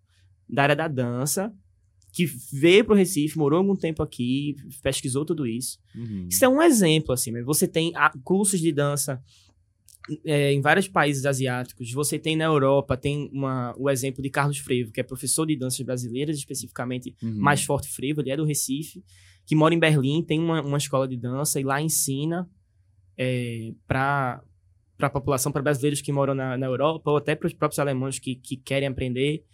[0.49, 1.53] da área da dança,
[2.13, 5.79] que veio pro Recife, morou algum tempo aqui, pesquisou tudo isso.
[5.95, 6.27] Uhum.
[6.31, 9.23] Isso é um exemplo, assim, mas você tem ah, cursos de dança
[10.25, 11.93] é, em vários países asiáticos.
[11.93, 15.57] Você tem na Europa, tem uma, o exemplo de Carlos Frevo, que é professor de
[15.57, 17.35] danças brasileiras, especificamente uhum.
[17.37, 19.05] mais forte Frevo, ele é do Recife,
[19.47, 22.49] que mora em Berlim, tem uma, uma escola de dança e lá ensina
[23.17, 24.43] é, para
[25.01, 28.19] a população, para brasileiros que moram na, na Europa, ou até para os próprios alemães
[28.19, 29.45] que, que querem aprender.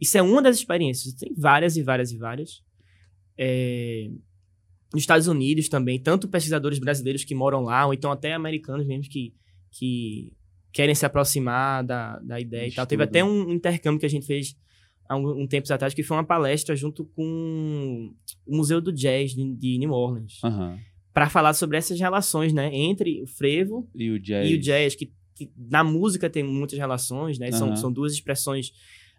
[0.00, 1.14] Isso é uma das experiências.
[1.14, 2.62] Tem várias e várias e várias.
[3.38, 4.10] É,
[4.92, 9.10] nos Estados Unidos também, tanto pesquisadores brasileiros que moram lá, ou então até americanos mesmo
[9.10, 9.34] que
[9.78, 10.32] que
[10.72, 12.72] querem se aproximar da, da ideia Estudo.
[12.72, 12.86] e tal.
[12.86, 14.56] Teve até um intercâmbio que a gente fez
[15.08, 18.12] há um, um tempo atrás, que foi uma palestra junto com
[18.46, 20.42] o Museu do Jazz de, de New Orleans.
[20.42, 20.78] Uhum.
[21.12, 22.70] Para falar sobre essas relações, né?
[22.74, 26.78] Entre o frevo e o jazz, e o jazz que, que na música tem muitas
[26.78, 27.46] relações, né?
[27.46, 27.52] Uhum.
[27.52, 28.72] São, são duas expressões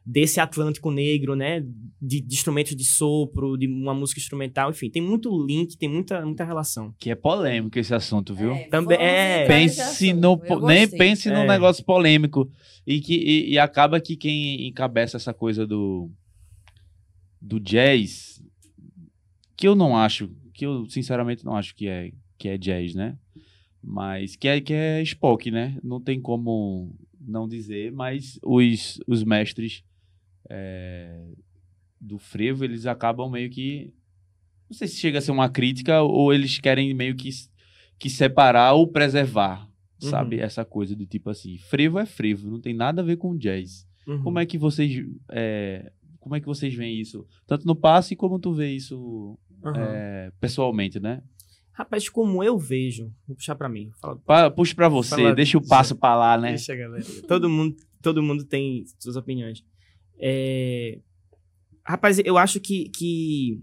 [0.08, 1.60] desse Atlântico Negro, né?
[2.02, 6.26] De, de, instrumentos de sopro, de uma música instrumental, enfim, tem muito link, tem muita,
[6.26, 6.96] muita relação.
[6.98, 8.54] Que é polêmico esse assunto, viu?
[8.54, 9.46] É, Também é.
[9.46, 11.34] Pense no, nem pense é.
[11.34, 12.50] num negócio polêmico
[12.86, 16.10] e que e, e, acaba que quem encabeça essa coisa do
[17.42, 18.42] do jazz,
[19.58, 23.18] que eu não acho, que eu sinceramente não acho que é que é jazz, né?
[23.84, 25.78] Mas que é que é Spock, né?
[25.84, 29.84] Não tem como não dizer, mas os, os mestres
[30.50, 31.28] é,
[32.00, 33.94] do frevo, eles acabam meio que.
[34.70, 37.30] Não sei se chega a ser uma crítica ou eles querem meio que,
[37.98, 39.70] que separar ou preservar,
[40.02, 40.10] uhum.
[40.10, 40.40] sabe?
[40.40, 43.88] Essa coisa do tipo assim: frevo é frevo, não tem nada a ver com jazz.
[44.08, 44.24] Uhum.
[44.24, 45.06] Como é que vocês.
[45.32, 47.26] É, como é que vocês veem isso?
[47.46, 49.76] Tanto no passe como tu vê isso uhum.
[49.76, 51.22] é, pessoalmente, né?
[51.72, 53.92] Rapaz, como eu vejo, vou puxar para mim.
[54.26, 56.50] Pra, puxa para você, fala, deixa o passo para lá, né?
[56.50, 57.06] Deixa, galera.
[57.28, 59.64] todo mundo, todo mundo tem suas opiniões.
[60.20, 61.00] É...
[61.86, 62.90] Rapaz, eu acho que.
[62.90, 63.62] que...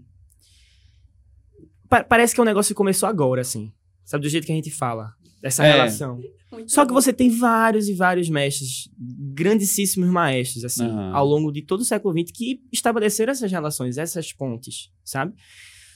[1.87, 3.71] Pa parece que é um negócio que começou agora, assim.
[4.03, 5.13] Sabe, do jeito que a gente fala.
[5.41, 5.71] Dessa é.
[5.73, 6.19] relação.
[6.51, 11.15] Muito Só que você tem vários e vários mestres, grandíssimos maestros, assim, uhum.
[11.15, 15.33] ao longo de todo o século XX, que estabeleceram essas relações, essas pontes, sabe?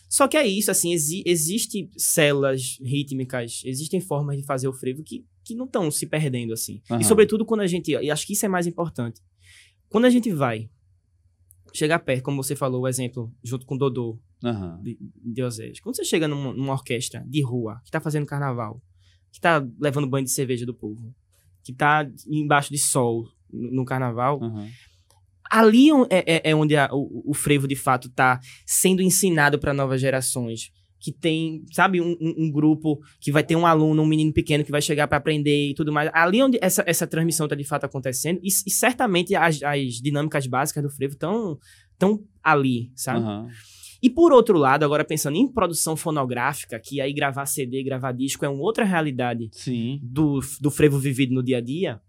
[0.09, 5.03] Só que é isso, assim, exi existe células rítmicas, existem formas de fazer o frevo
[5.03, 6.81] que, que não estão se perdendo, assim.
[6.89, 6.99] Uhum.
[6.99, 9.21] E sobretudo quando a gente, e acho que isso é mais importante,
[9.89, 10.69] quando a gente vai
[11.73, 14.81] chegar perto, como você falou, o exemplo, junto com o Dodô, uhum.
[14.81, 15.79] de, de Osés.
[15.79, 18.81] Quando você chega numa, numa, orquestra de rua, que tá fazendo carnaval,
[19.31, 21.13] que tá levando banho de cerveja do povo,
[21.63, 24.69] que tá embaixo de sol no, no carnaval, uhum.
[25.49, 29.73] ali é, é, é onde a, o, o, frevo de fato está sendo ensinado para
[29.73, 30.71] novas gerações.
[30.99, 34.71] Que tem, sabe, um, um, grupo que vai ter um aluno, um menino pequeno que
[34.71, 36.09] vai chegar para aprender e tudo mais.
[36.13, 40.45] Ali onde essa, essa transmissão está de fato acontecendo, e, e certamente as, as, dinâmicas
[40.45, 41.57] básicas do frevo estão
[41.97, 43.25] tão ali, sabe?
[43.25, 43.47] Uhum.
[44.01, 48.45] E por outro lado, agora pensando em produção fonográfica, que aí gravar CD, gravar disco
[48.45, 49.99] é uma outra realidade Sim.
[50.01, 52.01] Do, do frevo vivido no dia a dia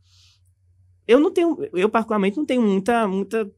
[1.11, 3.51] eu não tenho, eu particularmente não tenho muita, muita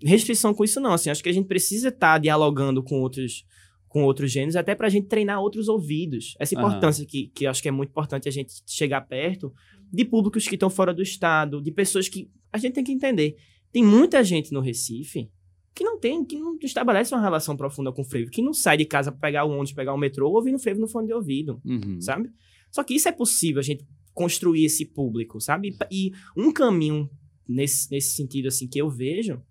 [0.00, 3.44] restrição com isso não, assim, acho que a gente precisa estar tá dialogando com outros
[3.92, 6.34] com outros gêneros, até para a gente treinar outros ouvidos.
[6.40, 7.06] Essa importância uhum.
[7.06, 9.52] que, que acho que é muito importante a gente chegar perto
[9.92, 13.36] de públicos que estão fora do estado, de pessoas que a gente tem que entender.
[13.70, 15.30] Tem muita gente no Recife
[15.74, 18.78] que não tem, que não estabelece uma relação profunda com o frevo, que não sai
[18.78, 21.60] de casa para pegar o ônibus, pegar o metrô, ouvindo frevo no fone de ouvido,
[21.62, 22.00] uhum.
[22.00, 22.30] sabe?
[22.70, 25.76] Só que isso é possível a gente construir esse público, sabe?
[25.90, 27.10] E um caminho
[27.46, 29.42] nesse, nesse sentido, assim, que eu vejo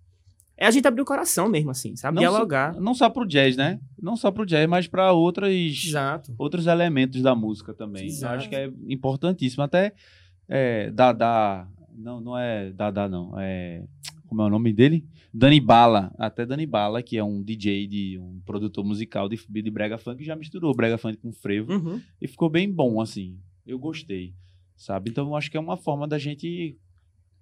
[0.62, 2.16] é a gente abrir o coração mesmo, assim, sabe?
[2.16, 2.76] Não Dialogar.
[2.76, 3.80] Só, não só pro jazz, né?
[4.00, 6.36] Não só pro jazz, mas para outras Exato.
[6.38, 8.06] outros elementos da música também.
[8.06, 8.34] Exato.
[8.34, 9.64] Eu acho que é importantíssimo.
[9.64, 9.92] Até
[10.48, 11.68] é, Dada.
[11.98, 13.34] Não, não é Dada, não.
[13.40, 13.84] É.
[14.28, 15.04] Como é o nome dele?
[15.34, 16.14] Dani Bala.
[16.16, 20.24] Até Dani Bala, que é um DJ, de um produtor musical de, de Brega Funk,
[20.24, 21.74] já misturou Brega Funk com frevo.
[21.74, 22.00] Uhum.
[22.22, 23.40] E ficou bem bom, assim.
[23.66, 24.36] Eu gostei
[24.82, 25.12] sabe?
[25.12, 26.76] Então, eu acho que é uma forma da gente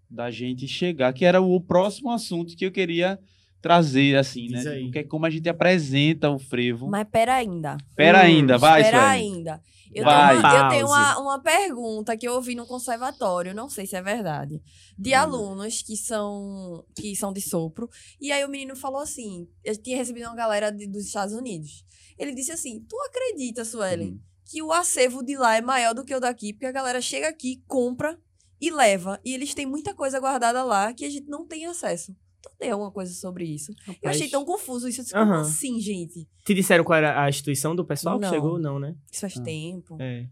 [0.10, 3.20] da gente chegar, que era o próximo assunto que eu queria
[3.62, 4.64] trazer, assim, né?
[4.92, 6.88] Que é como a gente apresenta o frevo.
[6.88, 7.78] Mas pera ainda.
[7.96, 9.62] Pera hum, ainda, vai, Pera ainda.
[9.94, 10.36] Eu vai.
[10.36, 13.96] tenho, uma, eu tenho uma, uma, pergunta que eu ouvi no conservatório, não sei se
[13.96, 14.62] é verdade,
[14.98, 15.18] de hum.
[15.18, 17.90] alunos que são que são de sopro.
[18.22, 21.84] E aí o menino falou assim: eu tinha recebido uma galera de, dos Estados Unidos.
[22.18, 26.04] Ele disse assim: Tu acredita, Suelen, hum que o acervo de lá é maior do
[26.04, 28.20] que o daqui, porque a galera chega aqui, compra
[28.60, 29.20] e leva.
[29.24, 32.16] E eles têm muita coisa guardada lá que a gente não tem acesso.
[32.42, 33.74] Tu tem alguma coisa sobre isso?
[33.80, 34.00] Rapaz.
[34.02, 35.04] Eu achei tão confuso isso.
[35.12, 35.40] Como uhum.
[35.40, 36.28] assim, gente?
[36.46, 38.30] Te disseram qual era a instituição do pessoal não.
[38.30, 38.58] que chegou?
[38.58, 38.96] Não, né?
[39.12, 39.44] Isso faz ah.
[39.44, 39.98] tempo.
[40.00, 40.28] É.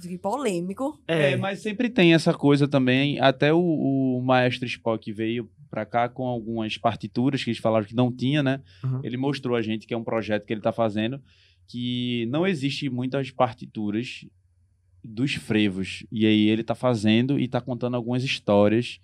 [0.00, 0.98] Que polêmico.
[1.06, 1.32] É.
[1.32, 1.36] é.
[1.36, 3.20] mas sempre tem essa coisa também.
[3.20, 7.94] Até o, o maestro Spock veio para cá com algumas partituras que eles falaram que
[7.94, 8.62] não tinha, né?
[8.82, 9.00] Uhum.
[9.02, 11.20] Ele mostrou a gente que é um projeto que ele tá fazendo
[11.66, 14.26] que não existe muitas partituras
[15.02, 16.04] dos frevos.
[16.10, 19.00] E aí ele está fazendo e está contando algumas histórias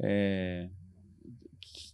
[0.00, 0.68] é,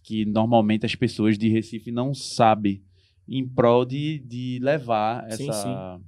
[0.03, 2.83] que, normalmente as pessoas de Recife não sabem
[3.27, 6.05] em prol de, de levar essa, sim, sim.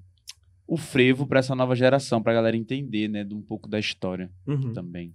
[0.67, 3.79] o frevo para essa nova geração, para a galera entender né, de um pouco da
[3.79, 4.71] história uhum.
[4.73, 5.13] também.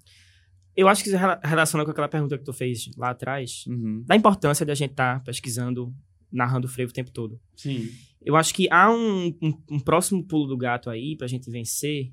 [0.74, 4.02] Eu acho que isso relaciona com aquela pergunta que tu fez lá atrás, uhum.
[4.06, 5.94] da importância de a gente estar tá pesquisando,
[6.30, 7.38] narrando o frevo o tempo todo.
[7.54, 7.90] Sim.
[8.24, 12.12] Eu acho que há um, um, um próximo pulo do gato aí pra gente vencer,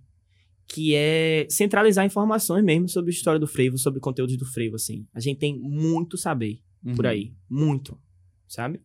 [0.68, 5.08] que é centralizar informações mesmo sobre a história do frevo, sobre conteúdos do frevo, assim.
[5.14, 6.96] A gente tem muito saber uhum.
[6.96, 7.34] por aí.
[7.50, 8.00] Muito.
[8.48, 8.82] Sabe?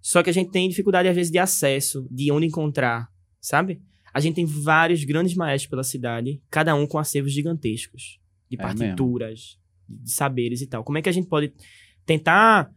[0.00, 3.08] Só que a gente tem dificuldade, às vezes, de acesso, de onde encontrar,
[3.40, 3.82] sabe?
[4.12, 8.18] A gente tem vários grandes maestros pela cidade, cada um com acervos gigantescos.
[8.50, 9.58] De é partituras,
[9.88, 10.04] mesmo.
[10.04, 10.82] de saberes e tal.
[10.82, 11.52] Como é que a gente pode
[12.04, 12.72] tentar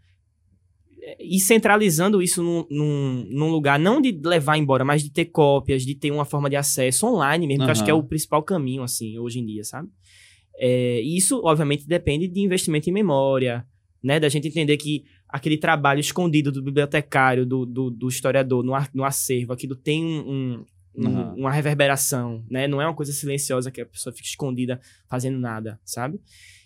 [1.20, 5.86] e centralizando isso num, num, num, lugar, não de levar embora, mas de ter cópias,
[5.86, 7.66] de ter uma forma de acesso online mesmo, uhum.
[7.66, 9.90] que eu acho que é o principal caminho, assim, hoje em dia, sabe?
[10.58, 13.66] É, isso, obviamente, depende de investimento em memória,
[14.02, 14.20] né?
[14.20, 18.90] Da gente entender que aquele trabalho escondido do bibliotecário, do, do, do historiador, no, ar,
[18.94, 20.64] no acervo, aquilo tem um,
[20.96, 21.34] um, uhum.
[21.36, 22.68] uma reverberação, né?
[22.68, 24.80] Não é uma coisa silenciosa que a pessoa fica escondida
[25.10, 26.20] fazendo nada, sabe?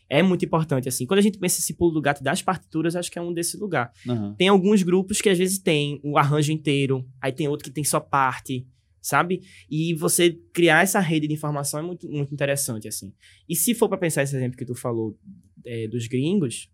[0.09, 1.05] É muito importante, assim.
[1.05, 3.57] Quando a gente pensa esse pulo do gato das partituras, acho que é um desse
[3.57, 3.91] lugar.
[4.05, 4.33] Uhum.
[4.35, 7.83] Tem alguns grupos que às vezes tem o arranjo inteiro, aí tem outro que tem
[7.83, 8.65] só parte,
[9.01, 9.41] sabe?
[9.69, 13.13] E você criar essa rede de informação é muito, muito interessante, assim.
[13.49, 15.17] E se for para pensar esse exemplo que tu falou
[15.65, 16.69] é, dos gringos,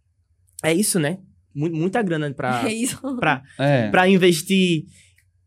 [0.64, 1.20] é isso, né?
[1.54, 2.64] Muita grana para
[3.60, 3.90] é.
[3.90, 4.10] Pra, é.
[4.10, 4.86] investir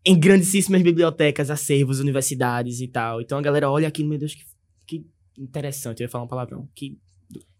[0.04, 3.20] em grandíssimas bibliotecas, acervos, universidades e tal.
[3.20, 4.44] Então a galera olha aqui, meu Deus, que,
[4.86, 5.06] que
[5.36, 6.00] interessante.
[6.00, 6.68] Eu ia falar um palavrão.
[6.74, 6.96] Que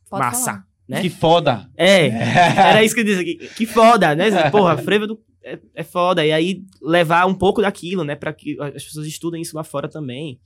[0.09, 0.45] Pode massa.
[0.45, 0.67] Falar.
[0.89, 1.03] Né?
[1.03, 1.69] Que foda.
[1.77, 3.37] É, era isso que eu disse aqui.
[3.57, 4.51] Que foda, né?
[4.51, 6.25] Porra, frevo do, é, é, foda.
[6.25, 8.15] E aí levar um pouco daquilo, né?
[8.15, 10.41] Pra que as pessoas estudem isso lá fora também.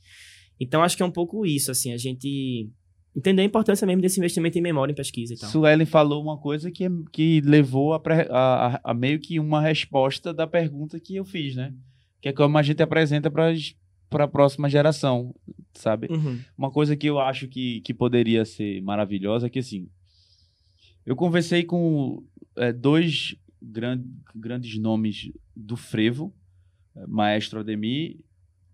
[0.58, 2.68] Então acho que é um pouco isso, assim, a gente
[3.16, 5.50] entender a importância mesmo desse investimento em memória, em pesquisa e tal.
[5.50, 8.00] Suelen falou uma coisa que, que levou a,
[8.30, 11.72] a, a, meio que uma resposta da pergunta que eu fiz, né?
[12.20, 13.52] Que é como a gente apresenta para
[14.10, 15.34] para a próxima geração,
[15.72, 16.08] sabe?
[16.10, 16.40] Uhum.
[16.58, 19.88] Uma coisa que eu acho que, que poderia ser maravilhosa é que, assim,
[21.06, 22.22] eu conversei com
[22.56, 24.02] é, dois gran,
[24.34, 26.34] grandes nomes do frevo,
[26.96, 28.18] é, Maestro Ademir,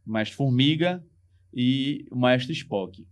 [0.05, 1.05] Maestro Formiga
[1.53, 3.07] e o Maestro Spock.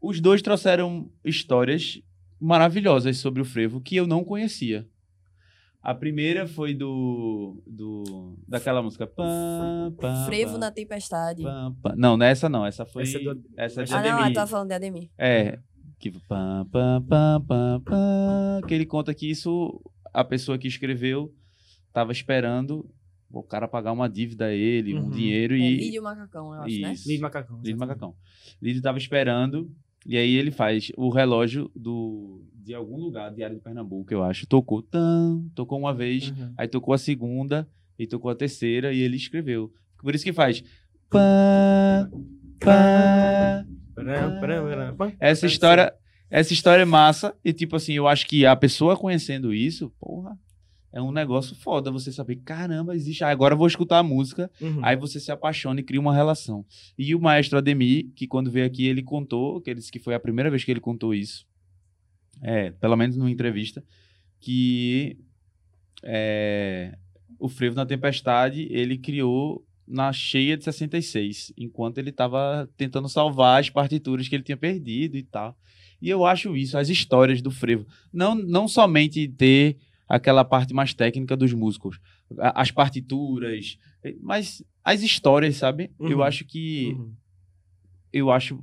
[0.00, 2.02] Os dois trouxeram histórias
[2.40, 4.88] maravilhosas sobre o frevo que eu não conhecia.
[5.82, 7.60] A primeira foi do.
[7.66, 9.04] do daquela música.
[9.04, 11.42] Pam, pam, Frevo pam, na Tempestade.
[11.42, 12.64] Pam, não, nessa não.
[12.64, 13.02] Essa foi.
[13.02, 14.20] Essa, é do, essa é de ah, Ademir.
[14.20, 15.10] não, eu tava falando de Ademir.
[15.18, 15.58] É.
[15.98, 19.80] Que, pam, pam, pam, pam, pam, que ele conta que isso.
[20.14, 21.34] A pessoa que escreveu
[21.92, 22.88] tava esperando
[23.32, 25.06] o cara pagar uma dívida a ele, uhum.
[25.06, 25.76] um dinheiro é, e.
[25.78, 26.92] Lídio Macacão, eu acho, né?
[26.92, 27.08] isso.
[27.08, 27.12] né?
[27.12, 27.60] Lídio Macacão.
[27.60, 28.14] Lídio Macacão.
[28.60, 29.68] Lídio tava esperando.
[30.06, 34.46] E aí ele faz o relógio do, de algum lugar, Diário de Pernambuco, eu acho.
[34.46, 36.52] Tocou, tan, tocou uma vez, uhum.
[36.56, 39.72] aí tocou a segunda, e tocou a terceira, e ele escreveu.
[39.98, 40.62] Por isso que faz.
[41.10, 42.08] Pá,
[42.60, 43.64] pá,
[44.96, 45.14] pá.
[45.20, 45.92] Essa história,
[46.30, 50.38] essa história é massa, e tipo assim, eu acho que a pessoa conhecendo isso, porra,
[50.92, 53.24] é um negócio foda você saber, caramba, existe.
[53.24, 54.84] agora eu vou escutar a música, uhum.
[54.84, 56.64] aí você se apaixona e cria uma relação.
[56.98, 60.14] E o maestro Ademir, que quando veio aqui, ele contou, que ele disse que foi
[60.14, 61.46] a primeira vez que ele contou isso,
[62.42, 63.82] é, pelo menos numa entrevista,
[64.38, 65.16] que
[66.02, 66.96] é,
[67.38, 73.60] o Frevo na Tempestade ele criou na cheia de 66, enquanto ele estava tentando salvar
[73.60, 75.56] as partituras que ele tinha perdido e tal.
[76.00, 77.86] E eu acho isso, as histórias do Frevo.
[78.12, 79.76] Não, não somente ter
[80.12, 81.98] aquela parte mais técnica dos músicos,
[82.38, 83.78] as partituras,
[84.20, 85.90] mas as histórias, sabe?
[85.98, 86.10] Uhum.
[86.10, 86.94] Eu acho que.
[86.98, 87.12] Uhum.
[88.12, 88.60] Eu acho.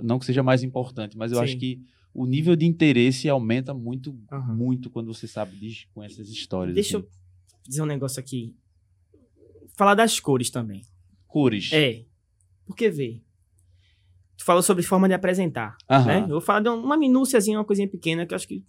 [0.00, 1.44] Não que seja mais importante, mas eu Sim.
[1.44, 1.82] acho que
[2.14, 4.54] o nível de interesse aumenta muito, uhum.
[4.54, 6.76] muito quando você sabe disso, com essas histórias.
[6.76, 7.06] Deixa assim.
[7.06, 7.12] eu
[7.68, 8.54] dizer um negócio aqui.
[9.76, 10.82] Falar das cores também.
[11.26, 11.72] Cores.
[11.72, 12.04] É.
[12.64, 13.20] Porque vê.
[14.36, 15.76] Tu falou sobre forma de apresentar.
[15.90, 16.22] Né?
[16.22, 18.64] Eu vou falar de uma minúciazinha, uma coisinha pequena que eu acho que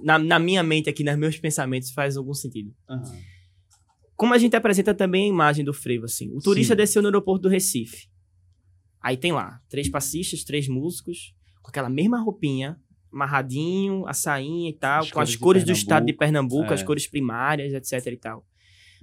[0.00, 2.74] na, na minha mente aqui, nos meus pensamentos, faz algum sentido.
[2.88, 3.02] Uhum.
[4.16, 6.30] Como a gente apresenta também a imagem do frevo, assim.
[6.34, 6.78] O turista Sim.
[6.78, 8.08] desceu no aeroporto do Recife.
[9.00, 12.80] Aí tem lá, três passistas, três músicos, com aquela mesma roupinha,
[13.12, 16.74] amarradinho, a sainha e tal, as com as cores do estado de Pernambuco, é.
[16.74, 18.46] as cores primárias, etc e tal.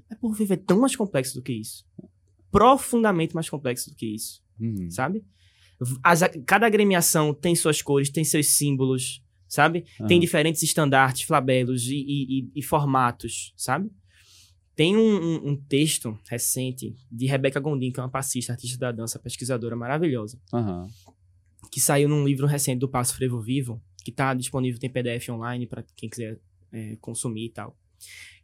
[0.09, 1.85] Mas por viver é tão mais complexo do que isso.
[2.51, 4.41] Profundamente mais complexo do que isso.
[4.59, 4.89] Uhum.
[4.91, 5.23] Sabe?
[6.03, 9.20] As, cada agremiação tem suas cores, tem seus símbolos,
[9.51, 9.85] sabe?
[9.99, 10.07] Uhum.
[10.07, 13.91] Tem diferentes estandartes, flabelos e, e, e, formatos, sabe?
[14.75, 18.91] Tem um, um, um, texto recente de Rebeca Gondim, que é uma passista, artista da
[18.91, 20.39] dança, pesquisadora maravilhosa.
[20.53, 20.87] Uhum
[21.71, 25.65] que saiu num livro recente do Passo Frevo Vivo, que está disponível, tem PDF online
[25.65, 26.39] para quem quiser
[26.71, 27.77] é, consumir e tal.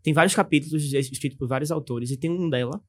[0.01, 2.81] Tem vários capítulos escritos por vários autores, e tem um dela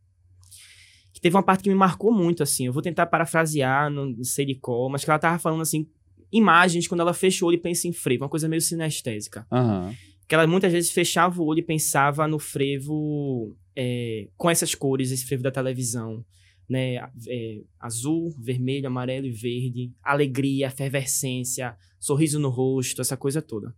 [1.12, 2.66] que teve uma parte que me marcou muito, assim.
[2.66, 5.88] Eu vou tentar parafrasear, não sei de qual, mas que ela tava falando, assim,
[6.33, 9.47] imagens quando ela fecha o olho e pensa em frevo, uma coisa meio sinestésica.
[9.51, 9.95] Uhum.
[10.26, 15.11] Que ela muitas vezes fechava o olho e pensava no frevo é, com essas cores,
[15.11, 16.24] esse frevo da televisão
[16.68, 16.97] né?
[17.26, 23.74] É, azul, vermelho, amarelo e verde, alegria, efervescência, sorriso no rosto, essa coisa toda.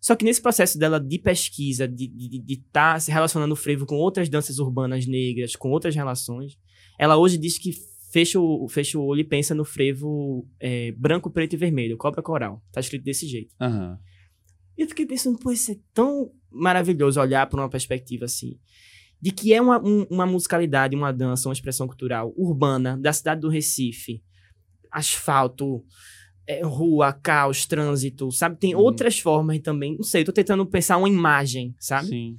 [0.00, 3.96] Só que nesse processo dela de pesquisa, de estar tá se relacionando o frevo com
[3.96, 6.56] outras danças urbanas negras, com outras relações,
[6.98, 7.72] ela hoje diz que
[8.16, 12.22] fecha o, fecha o olho e pensa no frevo é, branco, preto e vermelho, cobra
[12.22, 12.62] coral.
[12.72, 13.54] Tá escrito desse jeito.
[13.60, 13.98] Uhum.
[14.78, 18.58] E eu fiquei pensando, pô, isso é tão maravilhoso olhar por uma perspectiva assim
[19.20, 23.40] de que é uma, um, uma musicalidade, uma dança, uma expressão cultural urbana da cidade
[23.40, 24.22] do Recife.
[24.90, 25.84] Asfalto,
[26.46, 28.56] é, rua, caos, trânsito, sabe?
[28.56, 28.80] Tem uhum.
[28.80, 29.96] outras formas também.
[29.96, 32.08] Não sei, tô tentando pensar uma imagem, sabe?
[32.08, 32.36] Sim.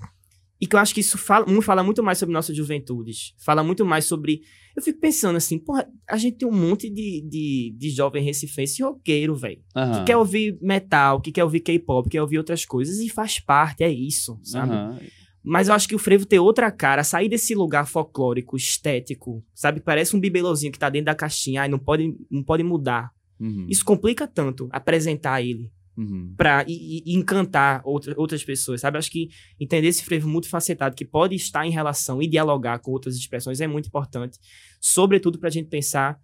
[0.60, 3.34] E que eu acho que isso fala, fala muito mais sobre nossas juventudes.
[3.38, 4.42] Fala muito mais sobre.
[4.76, 8.82] Eu fico pensando assim, porra, a gente tem um monte de, de, de jovem recifense
[8.82, 9.62] roqueiro, velho.
[9.76, 9.92] Uhum.
[9.94, 13.84] Que quer ouvir metal, que quer ouvir K-pop, quer ouvir outras coisas e faz parte,
[13.84, 14.74] é isso, sabe?
[14.74, 14.98] Uhum.
[15.44, 19.80] Mas eu acho que o frevo tem outra cara, sair desse lugar folclórico, estético, sabe?
[19.80, 23.12] Parece um bibelozinho que tá dentro da caixinha, ai, não pode, não pode mudar.
[23.40, 23.66] Uhum.
[23.70, 26.36] Isso complica tanto apresentar ele uhum.
[26.68, 28.98] e encantar outra, outras pessoas, sabe?
[28.98, 29.30] Acho que
[29.60, 33.68] entender esse frevo multifacetado que pode estar em relação e dialogar com outras expressões é
[33.68, 34.38] muito importante,
[34.80, 36.20] sobretudo para a gente pensar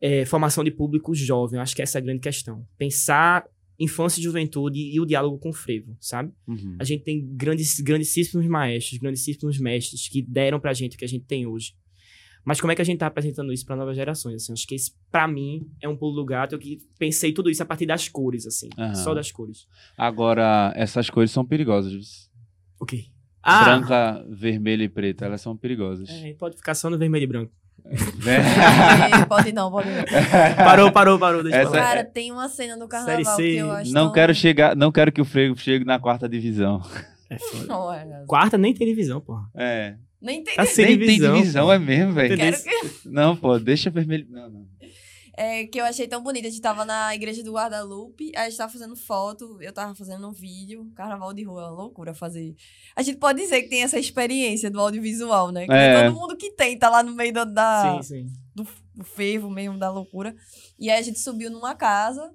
[0.00, 1.58] é, formação de público jovem.
[1.58, 2.66] Acho que essa é a grande questão.
[2.76, 3.44] Pensar
[3.78, 6.32] infância e juventude e o diálogo com o frevo, sabe?
[6.46, 6.76] Uhum.
[6.80, 11.08] A gente tem grandes, grandíssimos maestros, grandíssimos mestres que deram pra gente o que a
[11.08, 11.74] gente tem hoje.
[12.44, 14.36] Mas como é que a gente tá apresentando isso para novas gerações?
[14.36, 16.54] Assim, acho que esse, pra mim, é um pulo do gato.
[16.54, 18.68] Eu que pensei tudo isso a partir das cores, assim.
[18.78, 18.94] Uhum.
[18.94, 19.66] Só das cores.
[19.96, 22.30] Agora, essas cores são perigosas.
[22.80, 23.06] O quê?
[23.42, 23.64] Ah!
[23.64, 26.08] Branca, vermelha e preta, elas são perigosas.
[26.08, 27.52] É, pode ficar só no vermelho e branco.
[27.86, 30.04] É, pode não, pode não.
[30.56, 31.42] Parou, parou, parou.
[31.42, 31.72] Deixa Essa...
[31.72, 34.12] Cara, tem uma cena no carnaval que eu acho Não tão...
[34.12, 36.82] quero chegar, não quero que o Freio chegue na quarta divisão.
[37.30, 37.98] É foda.
[37.98, 39.48] É quarta nem tem divisão, porra.
[39.54, 39.96] É.
[40.20, 41.72] Nem tem, tá sem nem tem divisão, pô.
[41.72, 42.36] é mesmo, velho.
[42.36, 42.68] Que...
[43.08, 44.26] Não, pô, deixa vermelho.
[44.28, 44.66] Não, não.
[45.36, 46.48] é, que eu achei tão bonita.
[46.48, 50.28] A gente tava na igreja do Guadalupe, a gente tava fazendo foto, eu tava fazendo
[50.28, 52.56] um vídeo, carnaval de rua, é uma loucura fazer.
[52.96, 55.66] A gente pode dizer que tem essa experiência do audiovisual, né?
[55.66, 56.02] Que é.
[56.02, 58.26] todo mundo que tem, tá lá no meio da, da sim, sim.
[58.52, 60.34] Do, do fervo mesmo, da loucura.
[60.76, 62.28] E aí a gente subiu numa casa.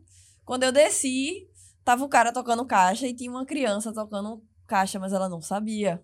[0.46, 1.50] Quando eu desci,
[1.84, 6.02] tava o cara tocando caixa e tinha uma criança tocando caixa, mas ela não sabia.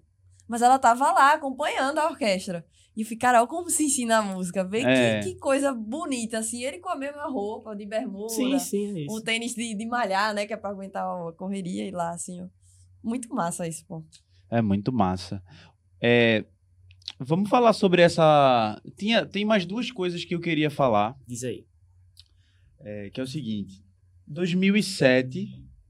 [0.50, 2.66] Mas ela tava lá acompanhando a orquestra.
[2.98, 4.64] E ficaram como se ensina a música.
[4.64, 5.20] Vê é.
[5.20, 6.64] que, que, coisa bonita, assim.
[6.64, 8.34] Ele com a mesma roupa, de bermuda.
[8.34, 9.16] Sim, sim, é isso.
[9.16, 10.48] O tênis de, de malhar, né?
[10.48, 12.42] Que é pra aguentar a correria e lá, assim.
[12.42, 12.48] Ó.
[13.04, 14.04] Muito massa isso, pô.
[14.50, 15.42] É muito massa.
[16.02, 16.44] É,
[17.20, 18.82] vamos falar sobre essa...
[18.98, 21.16] Tinha, tem mais duas coisas que eu queria falar.
[21.28, 21.68] Diz aí.
[22.80, 23.84] É, que é o seguinte.
[24.28, 25.48] 2007,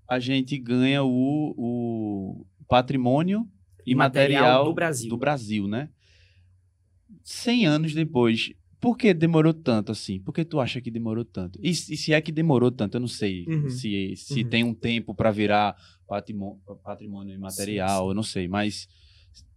[0.07, 3.47] a gente ganha o, o patrimônio
[3.91, 5.09] imaterial do Brasil.
[5.09, 5.89] do Brasil, né?
[7.23, 10.19] 100 anos depois, por que demorou tanto assim?
[10.19, 11.59] Por que tu acha que demorou tanto?
[11.61, 13.69] E, e se é que demorou tanto, eu não sei uhum.
[13.69, 14.49] se, se uhum.
[14.49, 15.75] tem um tempo para virar
[16.07, 18.09] patrimônio, patrimônio imaterial, sim, sim.
[18.09, 18.87] eu não sei, mas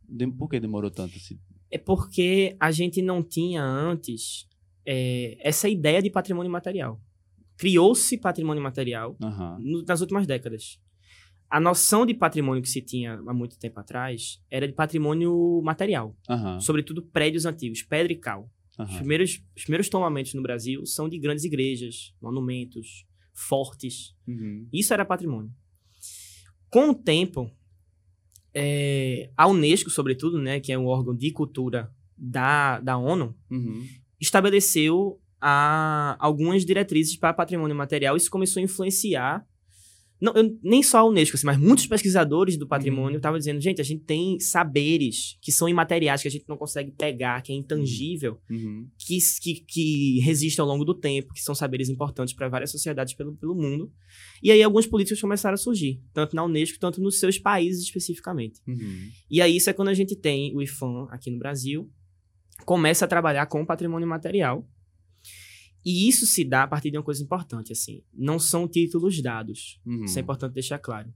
[0.09, 1.39] de, por que demorou tanto assim?
[1.71, 4.47] É porque a gente não tinha antes
[4.85, 7.01] é, essa ideia de patrimônio material.
[7.57, 9.59] Criou-se patrimônio material uhum.
[9.61, 10.81] no, nas últimas décadas.
[11.53, 16.17] A noção de patrimônio que se tinha há muito tempo atrás era de patrimônio material,
[16.27, 16.59] uhum.
[16.59, 18.51] sobretudo prédios antigos, pedra e cal.
[18.79, 18.87] Uhum.
[18.87, 24.17] Os, primeiros, os primeiros tomamentos no Brasil são de grandes igrejas, monumentos, fortes.
[24.27, 24.67] Uhum.
[24.73, 25.53] Isso era patrimônio.
[26.71, 27.51] Com o tempo,
[28.55, 33.87] é, a Unesco, sobretudo, né, que é um órgão de cultura da, da ONU, uhum.
[34.19, 38.17] estabeleceu a, algumas diretrizes para patrimônio material.
[38.17, 39.47] Isso começou a influenciar
[40.23, 43.41] não, eu, nem só a Unesco, assim, mas muitos pesquisadores do patrimônio estavam uhum.
[43.41, 47.43] dizendo, gente, a gente tem saberes que são imateriais, que a gente não consegue pegar,
[47.43, 48.87] que é intangível, uhum.
[48.97, 53.15] que, que, que resistem ao longo do tempo, que são saberes importantes para várias sociedades
[53.15, 53.93] pelo, pelo mundo.
[54.41, 58.61] E aí alguns políticos começaram a surgir, tanto na Unesco, tanto nos seus países especificamente.
[58.65, 59.11] Uhum.
[59.29, 61.91] E aí isso é quando a gente tem o IFAM aqui no Brasil,
[62.65, 64.65] começa a trabalhar com patrimônio material,
[65.85, 68.03] e isso se dá a partir de uma coisa importante, assim.
[68.13, 69.81] Não são títulos dados.
[69.85, 70.05] Uhum.
[70.05, 71.13] Isso é importante deixar claro.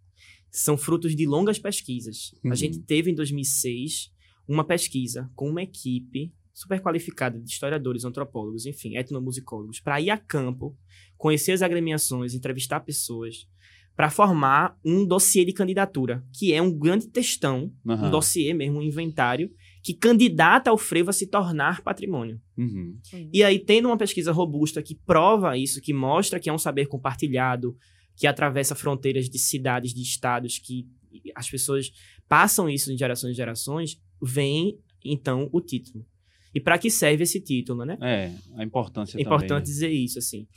[0.51, 2.35] São frutos de longas pesquisas.
[2.45, 2.53] Uhum.
[2.53, 4.13] A gente teve em 2006
[4.49, 10.17] uma pesquisa com uma equipe super qualificada de historiadores, antropólogos, enfim, etnomusicólogos, para ir a
[10.17, 10.75] campo,
[11.19, 13.47] conhecer as agremiações, entrevistar pessoas,
[13.95, 18.07] para formar um dossiê de candidatura, que é um grande textão, uhum.
[18.07, 19.51] um dossiê mesmo, um inventário,
[19.87, 22.41] que candidata ao frevo a se tornar patrimônio.
[22.59, 22.99] Uhum.
[23.33, 26.87] E aí, tendo uma pesquisa robusta que prova isso, que mostra que é um saber
[26.89, 27.77] compartilhado,
[28.17, 30.89] que atravessa fronteiras de cidades, de estados, que
[31.37, 31.93] as pessoas
[32.29, 36.05] passam isso de gerações em gerações, vem então o título.
[36.53, 37.97] E para que serve esse título, né?
[38.03, 39.65] É, a importância É importante também, né?
[39.67, 40.49] dizer isso, assim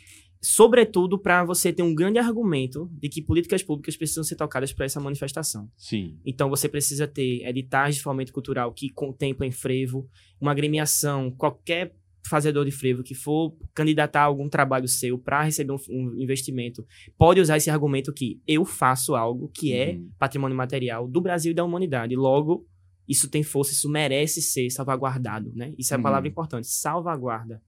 [0.42, 4.86] sobretudo para você ter um grande argumento de que políticas públicas precisam ser tocadas para
[4.86, 5.70] essa manifestação.
[5.76, 6.18] Sim.
[6.26, 10.08] Então você precisa ter editais de fomento cultural que contemplem frevo,
[10.40, 11.94] uma agremiação, qualquer
[12.28, 16.86] fazedor de frevo que for candidatar a algum trabalho seu para receber um, um, investimento,
[17.18, 20.10] pode usar esse argumento que eu faço algo que é uhum.
[20.18, 22.16] patrimônio material do Brasil e da humanidade.
[22.16, 22.68] Logo,
[23.08, 25.74] isso tem força, isso merece ser salvaguardado, né?
[25.78, 26.04] Isso é a uhum.
[26.04, 27.62] palavra importante, salvaguarda.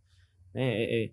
[0.53, 1.11] É, é, é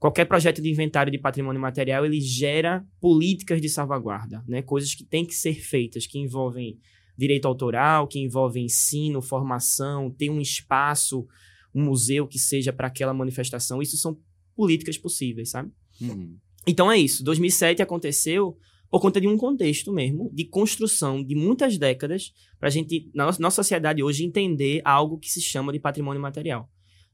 [0.00, 4.62] qualquer projeto de inventário de patrimônio material ele gera políticas de salvaguarda, né?
[4.62, 6.80] Coisas que têm que ser feitas, que envolvem
[7.16, 11.26] direito autoral, que envolvem ensino, formação, ter um espaço,
[11.74, 13.82] um museu que seja para aquela manifestação.
[13.82, 14.18] Isso são
[14.56, 15.70] políticas possíveis, sabe?
[16.00, 16.38] Uhum.
[16.66, 17.22] Então é isso.
[17.22, 18.56] 2007 aconteceu
[18.90, 23.26] por conta de um contexto mesmo de construção de muitas décadas para a gente, na
[23.26, 26.70] nossa sociedade hoje, entender algo que se chama de patrimônio material.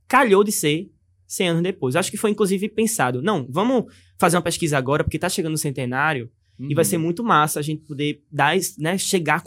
[0.07, 0.89] Calhou de ser
[1.27, 1.97] 100 anos depois.
[1.97, 3.22] Acho que foi, inclusive, pensado.
[3.22, 6.70] Não, vamos fazer uma pesquisa agora, porque está chegando o centenário, uhum.
[6.70, 7.03] e vai ser uhum.
[7.03, 9.43] muito massa a gente poder dar, né, chegar,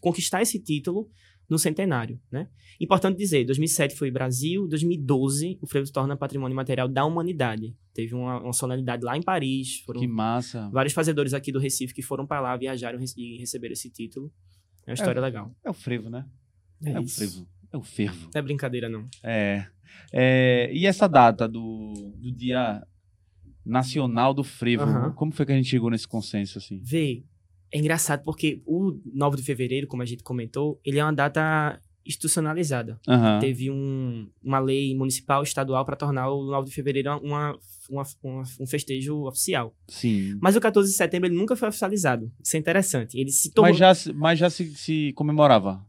[0.00, 1.08] conquistar esse título
[1.48, 2.48] no centenário, né?
[2.80, 7.74] Importante dizer, 2007 foi Brasil, 2012 o frevo se torna patrimônio material da humanidade.
[7.92, 9.82] Teve uma, uma solenidade lá em Paris.
[9.98, 10.68] Que massa!
[10.70, 14.30] Vários fazedores aqui do Recife que foram para lá, viajaram e receberam esse título.
[14.86, 15.52] É uma história é, legal.
[15.64, 16.24] É o frevo, né?
[16.84, 17.48] É, é o frevo.
[17.72, 18.30] É o fervo.
[18.32, 19.08] Não é brincadeira, não.
[19.22, 19.66] É.
[20.12, 22.82] é e essa data do, do Dia
[23.64, 25.12] Nacional do Frevo, uhum.
[25.12, 26.80] como foi que a gente chegou nesse consenso, assim?
[26.82, 27.22] Vê,
[27.70, 31.80] é engraçado porque o 9 de fevereiro, como a gente comentou, ele é uma data
[32.08, 32.98] institucionalizada.
[33.06, 33.38] Uhum.
[33.38, 37.54] Teve um, uma lei municipal, estadual, para tornar o 9 de fevereiro uma,
[37.90, 39.74] uma, uma, um festejo oficial.
[39.86, 40.38] Sim.
[40.40, 42.32] Mas o 14 de setembro ele nunca foi oficializado.
[42.42, 43.20] Isso é interessante.
[43.20, 43.70] Ele se tornou...
[43.70, 45.84] Mas já, mas já se, se comemorava?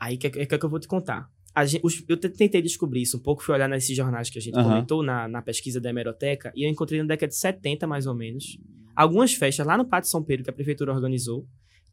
[0.00, 1.30] Aí que, é, que, é que eu vou te contar.
[1.66, 4.56] Gente, os, eu tentei descobrir isso um pouco, fui olhar nesses jornais que a gente
[4.56, 4.62] uhum.
[4.62, 8.14] comentou na, na pesquisa da hemeroteca, e eu encontrei na década de 70, mais ou
[8.14, 8.58] menos,
[8.94, 11.46] algumas festas lá no Pátio São Pedro que a prefeitura organizou,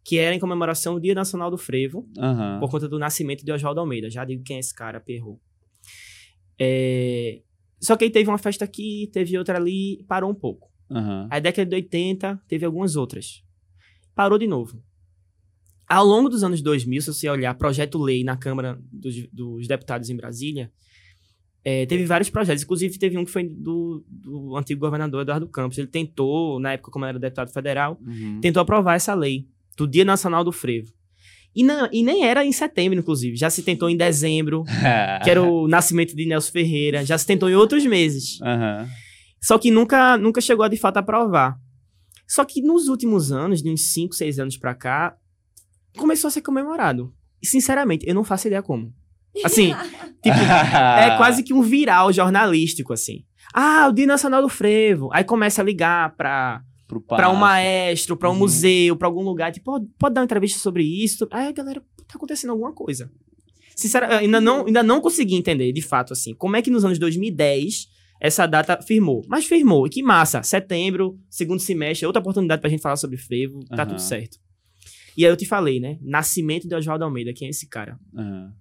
[0.04, 2.60] que era em comemoração do Dia Nacional do Frevo, uhum.
[2.60, 4.08] por conta do nascimento de Oswaldo Almeida.
[4.08, 5.42] Já digo quem é esse cara, perrou.
[6.60, 7.42] É...
[7.80, 10.72] Só que aí teve uma festa aqui, teve outra ali, parou um pouco.
[10.90, 11.28] Uhum.
[11.30, 13.44] Aí, década de 80, teve algumas outras.
[14.14, 14.82] Parou de novo.
[15.88, 20.16] Ao longo dos anos 2000, se você olhar projeto-lei na Câmara dos, dos, Deputados em
[20.16, 20.72] Brasília,
[21.64, 22.64] é, teve vários projetos.
[22.64, 25.78] Inclusive, teve um que foi do, do antigo governador Eduardo Campos.
[25.78, 28.40] Ele tentou, na época, como era deputado federal, uhum.
[28.42, 30.92] tentou aprovar essa lei do Dia Nacional do Frevo.
[31.56, 33.38] E, não, e nem era em setembro, inclusive.
[33.38, 34.64] Já se tentou em dezembro,
[35.24, 37.06] que era o nascimento de Nelson Ferreira.
[37.06, 38.40] Já se tentou em outros meses.
[38.42, 38.88] Uhum.
[39.42, 41.58] Só que nunca, nunca chegou a, de fato, a aprovar.
[42.28, 45.16] Só que nos últimos anos, de uns 5, 6 anos pra cá,
[45.96, 47.14] começou a ser comemorado.
[47.42, 48.94] E, sinceramente, eu não faço ideia como.
[49.44, 49.74] Assim,
[50.24, 50.38] tipo,
[50.98, 53.26] é quase que um viral jornalístico, assim.
[53.54, 55.10] Ah, o Dia Nacional do Frevo.
[55.12, 56.62] Aí começa a ligar pra,
[57.06, 58.40] pra um maestro, pra um uhum.
[58.40, 59.52] museu, pra algum lugar.
[59.52, 61.28] Tipo, pode, pode dar uma entrevista sobre isso?
[61.32, 63.12] Aí a galera, tá acontecendo alguma coisa.
[63.76, 66.98] Sinceramente, ainda não, ainda não consegui entender, de fato, assim, como é que nos anos
[66.98, 67.90] 2010
[68.22, 69.24] essa data firmou.
[69.28, 69.86] Mas firmou.
[69.86, 70.42] E que massa.
[70.44, 73.60] Setembro, segundo semestre, outra oportunidade pra gente falar sobre frevo.
[73.66, 73.90] Tá uhum.
[73.90, 74.38] tudo certo.
[75.18, 75.98] E aí eu te falei, né?
[76.02, 77.34] Nascimento de Oswaldo Almeida.
[77.34, 78.00] Quem é esse cara?
[78.14, 78.52] Uhum.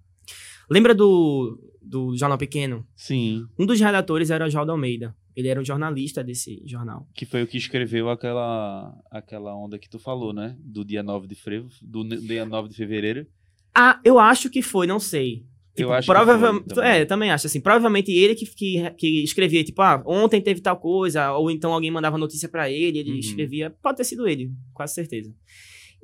[0.71, 2.87] Lembra do, do Jornal Pequeno?
[2.97, 3.47] Sim.
[3.59, 5.15] Um dos redatores era Oswaldo Almeida.
[5.37, 7.09] Ele era um jornalista desse jornal.
[7.13, 10.57] Que foi o que escreveu aquela, aquela onda que tu falou, né?
[10.61, 13.27] Do dia 9 de frevo, do dia 9 de fevereiro.
[13.75, 15.45] Ah, eu acho que foi, não sei.
[15.75, 17.01] Tipo, eu acho provavelmente, que foi, também.
[17.01, 17.61] É, também acho assim.
[17.61, 21.91] Provavelmente ele que, que, que, escrevia, tipo, ah, ontem teve tal coisa, ou então alguém
[21.91, 23.19] mandava notícia para ele, ele uhum.
[23.19, 23.71] escrevia.
[23.83, 25.35] Pode ter sido ele, quase certeza.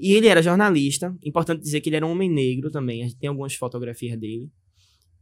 [0.01, 1.15] E ele era jornalista.
[1.23, 3.03] Importante dizer que ele era um homem negro também.
[3.03, 4.51] A gente tem algumas fotografias dele.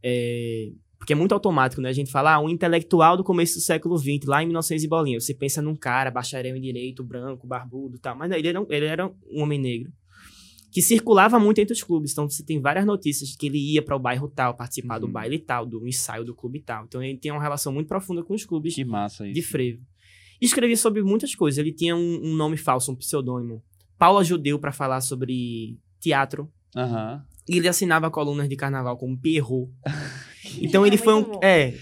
[0.01, 1.89] É, porque é muito automático, né?
[1.89, 4.87] A gente fala, ah, um intelectual do começo do século XX, lá em 1900 e
[4.87, 5.19] bolinha.
[5.19, 8.15] Você pensa num cara, bacharel em direito, branco, barbudo e tal.
[8.15, 9.91] Mas não, ele, era, ele era um homem negro
[10.71, 12.11] que circulava muito entre os clubes.
[12.11, 15.01] Então você tem várias notícias de que ele ia para o bairro tal, participar uhum.
[15.01, 16.85] do baile tal, do ensaio do clube tal.
[16.85, 18.73] Então ele tem uma relação muito profunda com os clubes
[19.33, 19.81] de frevo.
[20.39, 21.57] escrevia sobre muitas coisas.
[21.57, 23.63] Ele tinha um, um nome falso, um pseudônimo.
[23.99, 26.49] Paula Judeu para falar sobre teatro.
[26.75, 27.21] Uhum.
[27.47, 29.69] E ele assinava colunas de carnaval como Pierrot.
[30.61, 31.23] Então ele é foi um.
[31.23, 31.39] Bom.
[31.43, 31.73] É.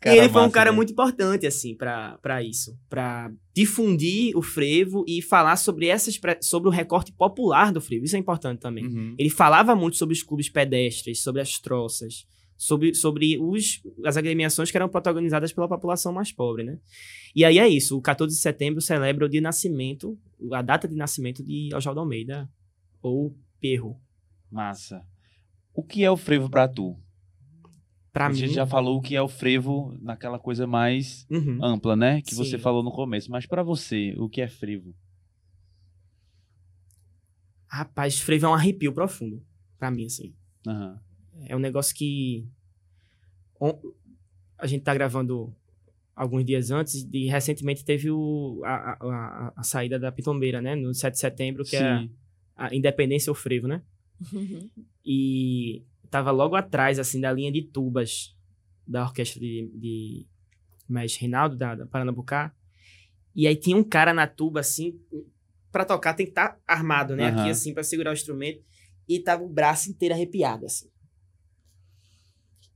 [0.00, 0.76] Cara ele foi massa, um cara né?
[0.76, 2.74] muito importante, assim, para isso.
[2.88, 8.04] para difundir o frevo e falar sobre essas sobre o recorte popular do frevo.
[8.04, 8.86] Isso é importante também.
[8.86, 9.14] Uhum.
[9.18, 12.24] Ele falava muito sobre os clubes pedestres, sobre as troças,
[12.56, 16.78] sobre, sobre os, as agremiações que eram protagonizadas pela população mais pobre, né?
[17.34, 17.98] E aí é isso.
[17.98, 20.18] O 14 de setembro celebra o dia de nascimento,
[20.52, 22.48] a data de nascimento de Oswaldo Almeida,
[23.02, 24.00] ou Perro.
[24.50, 25.04] Massa.
[25.74, 26.96] O que é o frevo para tu?
[28.12, 28.36] Pra a mim...
[28.36, 31.58] gente já falou o que é o frevo naquela coisa mais uhum.
[31.64, 32.22] ampla, né?
[32.22, 32.44] Que Sim.
[32.44, 33.30] você falou no começo.
[33.30, 34.94] Mas para você, o que é frevo?
[37.66, 39.42] Rapaz, frevo é um arrepio profundo.
[39.76, 40.32] para mim, assim.
[40.64, 40.96] Uhum.
[41.46, 42.46] É um negócio que...
[44.58, 45.54] A gente tá gravando
[46.14, 50.76] alguns dias antes e recentemente teve o, a, a, a, saída da Pitombeira, né?
[50.76, 51.84] No 7 de setembro, que Sim.
[51.84, 52.08] é
[52.56, 53.82] a Independência ou Frevo, né?
[55.04, 58.36] e tava logo atrás, assim, da linha de tubas
[58.86, 60.26] da orquestra de, de
[60.88, 62.54] Mestre Reinaldo, da, da Paranabucá.
[63.34, 64.98] E aí tinha um cara na tuba, assim,
[65.72, 67.30] para tocar tem que estar tá armado, né?
[67.30, 67.40] Uhum.
[67.40, 68.62] Aqui, assim, para segurar o instrumento.
[69.08, 70.88] E tava o braço inteiro arrepiado, assim.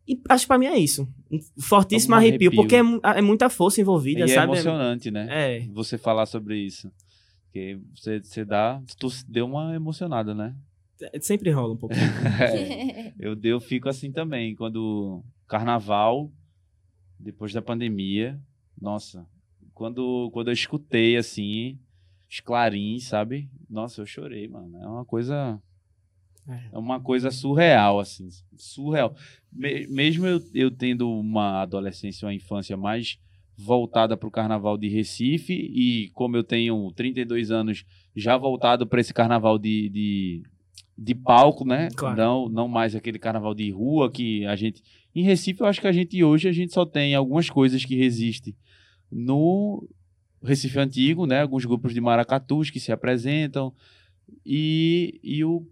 [0.09, 1.07] E acho que pra mim é isso.
[1.31, 2.63] Um fortíssimo Um arrepio, arrepio.
[2.63, 4.53] porque é, é muita força envolvida, E é sabe?
[4.53, 5.27] emocionante, né?
[5.31, 5.67] É.
[5.69, 6.91] Você falar sobre isso.
[7.45, 8.81] Porque você, você dá.
[8.99, 10.55] Tu deu uma emocionada, né?
[11.13, 11.95] É, Sempre rola um pouco.
[11.95, 14.55] É, eu, eu fico assim também.
[14.55, 16.33] Quando carnaval,
[17.19, 18.41] depois da pandemia,
[18.81, 19.27] nossa,
[19.75, 21.79] quando, quando eu escutei assim,
[22.31, 23.49] os clarins, sabe?
[23.69, 24.79] Nossa, eu chorei, mano.
[24.83, 25.61] É uma coisa.
[26.49, 26.61] É.
[26.73, 28.29] É uma coisa surreal, assim.
[28.57, 29.15] Surreal.
[29.53, 33.19] Me- mesmo eu, eu tendo uma adolescência, uma infância mais
[33.57, 37.85] voltada para o carnaval de Recife, e como eu tenho 32 anos,
[38.15, 40.43] já voltado para esse carnaval de, de,
[40.97, 41.89] de palco, né?
[41.97, 42.17] Claro.
[42.17, 44.83] Não, não mais aquele carnaval de rua que a gente.
[45.15, 47.97] Em Recife, eu acho que a gente hoje a gente só tem algumas coisas que
[47.97, 48.55] resistem.
[49.11, 49.89] No
[50.43, 51.41] Recife Antigo, né?
[51.43, 53.73] Alguns grupos de maracatus que se apresentam.
[54.47, 55.67] E, e o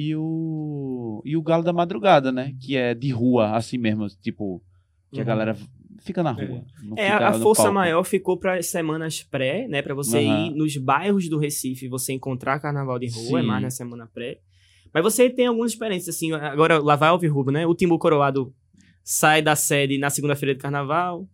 [0.00, 2.54] e o e o Galo da Madrugada, né?
[2.60, 4.62] Que é de rua, assim mesmo, tipo,
[5.10, 5.28] que a Uhum.
[5.28, 5.56] galera
[5.98, 6.64] fica na rua.
[6.84, 9.82] não É, fica a força maior ficou para semanas pré, né?
[9.82, 10.46] Para você Aham.
[10.46, 13.48] ir nos bairros do Recife, você encontrar carnaval de rua, é Sim.
[13.48, 14.38] mais na semana pré.
[14.94, 17.66] Mas você tem algumas experiências, assim, agora lá vai Alvirrubro, né?
[17.66, 18.54] O Timbu Coroado
[19.02, 21.26] sai da sede na segunda-feira de carnaval,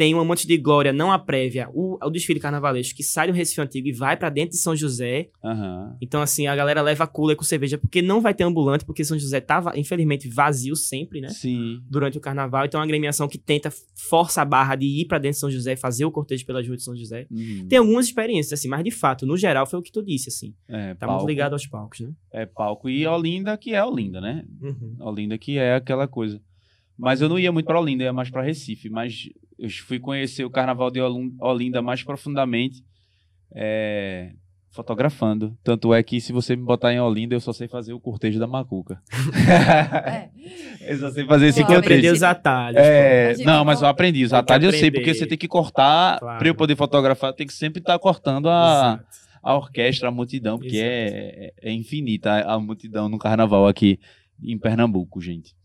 [0.00, 3.34] tem um Amante de Glória, não a prévia, o, o desfile carnavalesco, que sai do
[3.34, 5.28] Recife Antigo e vai para dentro de São José.
[5.44, 5.94] Uhum.
[6.00, 9.18] Então, assim, a galera leva cooler com cerveja, porque não vai ter ambulante, porque São
[9.18, 11.28] José tava, infelizmente, vazio sempre, né?
[11.28, 11.82] Sim.
[11.86, 12.64] Durante o carnaval.
[12.64, 15.50] Então, é uma agremiação que tenta, força a barra de ir para dentro de São
[15.50, 17.26] José, fazer o cortejo pela rua de São José.
[17.30, 17.66] Uhum.
[17.68, 20.54] Tem algumas experiências, assim, mas de fato, no geral, foi o que tu disse, assim.
[20.66, 22.10] É, tá palco, muito ligado aos palcos, né?
[22.32, 22.88] É palco.
[22.88, 24.46] E Olinda, que é Olinda, né?
[24.62, 24.96] Uhum.
[24.98, 26.40] Olinda, que é aquela coisa.
[27.00, 28.90] Mas eu não ia muito para Olinda, ia mais para Recife.
[28.90, 32.84] Mas eu fui conhecer o Carnaval de Olinda mais profundamente
[33.56, 34.32] é,
[34.70, 35.56] fotografando.
[35.64, 38.38] Tanto é que se você me botar em Olinda, eu só sei fazer o cortejo
[38.38, 39.00] da Macuca.
[39.48, 40.28] É.
[40.92, 41.80] eu só sei fazer esse cortejo.
[41.80, 42.76] aprender os atalhos.
[42.78, 44.22] É, não, mas eu aprendi.
[44.22, 46.18] Os atalhos eu sei, porque você tem que cortar.
[46.18, 46.38] Claro.
[46.38, 49.02] Para eu poder fotografar, tem que sempre estar tá cortando a,
[49.42, 53.98] a orquestra, a multidão, porque é, é, infinita a, a multidão no carnaval aqui
[54.42, 55.58] em Pernambuco, gente.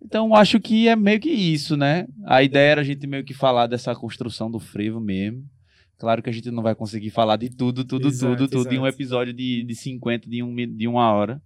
[0.00, 2.06] Então, acho que é meio que isso, né?
[2.24, 5.44] A ideia era a gente meio que falar dessa construção do frevo mesmo.
[5.98, 8.74] Claro que a gente não vai conseguir falar de tudo, tudo, exato, tudo, tudo exato.
[8.74, 11.42] em um episódio de, de 50, de, um, de uma hora.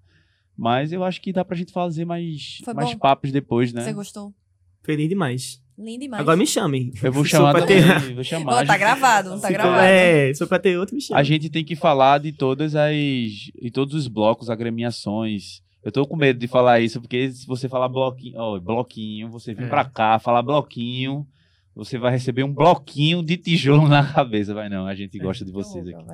[0.57, 3.83] Mas eu acho que dá pra gente fazer mais, mais papos depois, né?
[3.83, 4.35] Você gostou?
[4.83, 5.63] Feliz demais.
[5.79, 6.21] Lindo demais.
[6.21, 6.93] Agora me chamem.
[7.03, 8.15] Eu vou chamar também, ter...
[8.15, 8.57] vou chamar.
[8.57, 9.83] Não, tá gravado, não tá se gravado.
[9.83, 11.19] É, for pra ter outro, me chama.
[11.19, 12.95] A gente tem que falar de todas as...
[12.95, 17.69] de todos os blocos, agremiações, eu tô com medo de falar isso, porque se você
[17.69, 19.69] falar bloquinho, ó, bloquinho, você vir é.
[19.69, 21.27] pra cá, falar bloquinho,
[21.75, 24.55] você vai receber um bloquinho de tijolo na cabeça.
[24.55, 26.05] Vai não, a gente gosta de vocês aqui.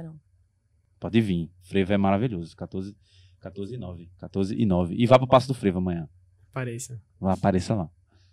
[0.98, 1.50] Pode vir.
[1.62, 2.56] Frevo é maravilhoso.
[2.56, 2.96] 14,
[3.40, 4.10] 14 e 9.
[4.18, 4.94] 14 e 9.
[4.96, 6.08] E vá pro Passo do Frevo amanhã.
[6.50, 7.00] Apareça.
[7.20, 7.90] Apareça lá.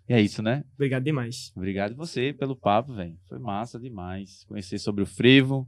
[0.07, 0.63] E é isso, né?
[0.75, 1.51] Obrigado demais.
[1.55, 3.17] Obrigado você pelo papo, velho.
[3.27, 4.43] Foi massa demais.
[4.45, 5.67] Conhecer sobre o frevo,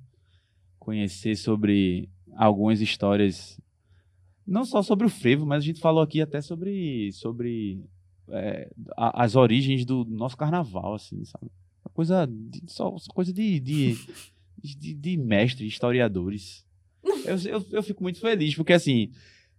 [0.79, 3.59] conhecer sobre algumas histórias
[4.47, 7.83] não só sobre o frevo, mas a gente falou aqui até sobre, sobre
[8.29, 11.51] é, a, as origens do nosso carnaval, assim, sabe?
[11.83, 13.97] Uma coisa de, só coisa de, de,
[14.63, 16.65] de, de mestre, historiadores.
[17.25, 19.11] Eu, eu, eu fico muito feliz, porque assim,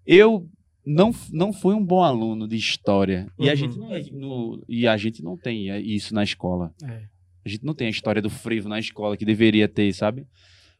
[0.06, 0.48] eu
[0.84, 3.30] não, não fui um bom aluno de história.
[3.38, 3.44] Uhum.
[3.44, 6.72] E, a gente não, é, no, e a gente não tem isso na escola.
[6.82, 7.02] É.
[7.44, 10.26] A gente não tem a história do frevo na escola que deveria ter, sabe?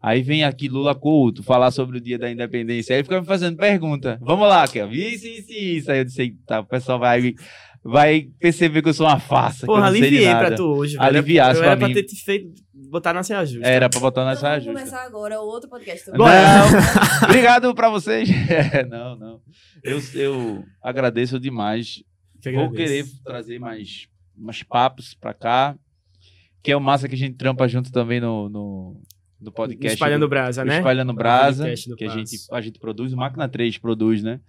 [0.01, 2.95] Aí vem aqui Lula Couto falar sobre o dia da independência.
[2.95, 4.19] Aí fica me fazendo pergunta.
[4.23, 4.93] Vamos lá, Kel.
[4.93, 5.91] Isso, isso, isso.
[5.91, 7.35] Aí eu disse, tá, o pessoal vai,
[7.83, 9.67] vai perceber que eu sou uma farsa.
[9.67, 10.97] Porra, aliviei pra tu hoje.
[10.97, 11.05] Velho.
[11.05, 11.93] Aliviasse pra era mim.
[11.93, 13.69] pra ter te feito botar na saia justa.
[13.69, 14.73] Era pra botar na então, saia justa.
[14.73, 16.11] Vamos começar agora outro podcast.
[16.11, 16.25] Não,
[17.25, 18.29] obrigado pra vocês.
[18.49, 19.41] É, não, não.
[19.83, 22.03] Eu, eu agradeço demais.
[22.41, 25.77] Que Vou querer trazer mais, mais papos pra cá.
[26.63, 29.01] Que é o massa que a gente trampa junto também no, no
[29.41, 29.95] do podcast.
[29.95, 30.78] Espalhando do, Brasa, né?
[30.78, 34.41] Espalhando Brasa, que a gente, a gente produz, o Máquina 3 produz, né?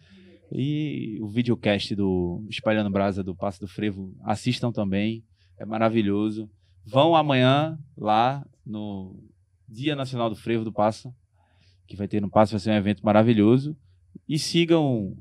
[0.52, 5.24] E o videocast do Espalhando Brasa do Passo do Frevo, assistam também,
[5.58, 6.50] é maravilhoso.
[6.86, 9.16] Vão amanhã lá no
[9.68, 11.14] Dia Nacional do Frevo do Passo,
[11.88, 13.78] que vai ter no Passo, vai ser um evento maravilhoso.
[14.28, 15.16] E sigam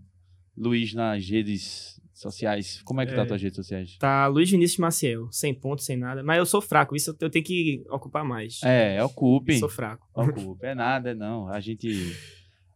[0.57, 2.83] Luiz nas redes sociais.
[2.83, 3.97] Como é que tá é, tá as tuas redes sociais?
[3.99, 6.23] Tá Luiz Vinícius Maciel, sem ponto, sem nada.
[6.23, 8.61] Mas eu sou fraco, isso eu tenho que ocupar mais.
[8.63, 9.59] É, ocupe.
[9.59, 10.07] Sou fraco.
[10.15, 10.67] Ocupe.
[10.67, 11.49] É nada, não.
[11.49, 12.15] A gente,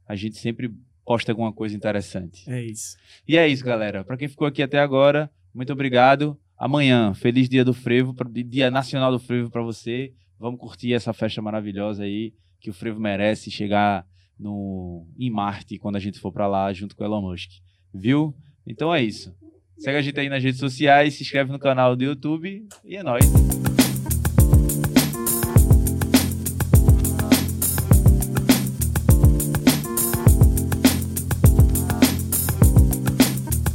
[0.07, 0.73] a gente sempre
[1.05, 2.49] posta alguma coisa interessante.
[2.51, 2.97] É isso.
[3.27, 4.05] E é isso, galera.
[4.05, 6.39] Para quem ficou aqui até agora, muito obrigado.
[6.57, 8.15] Amanhã, feliz dia do frevo,
[8.47, 10.13] dia nacional do frevo para você.
[10.39, 14.07] Vamos curtir essa festa maravilhosa aí que o frevo merece chegar
[14.39, 17.51] no em Marte quando a gente for para lá junto com o Elon Musk.
[17.93, 18.35] Viu?
[18.67, 19.35] Então é isso.
[19.79, 23.03] Segue a gente aí nas redes sociais, se inscreve no canal do YouTube e é
[23.03, 23.25] nóis.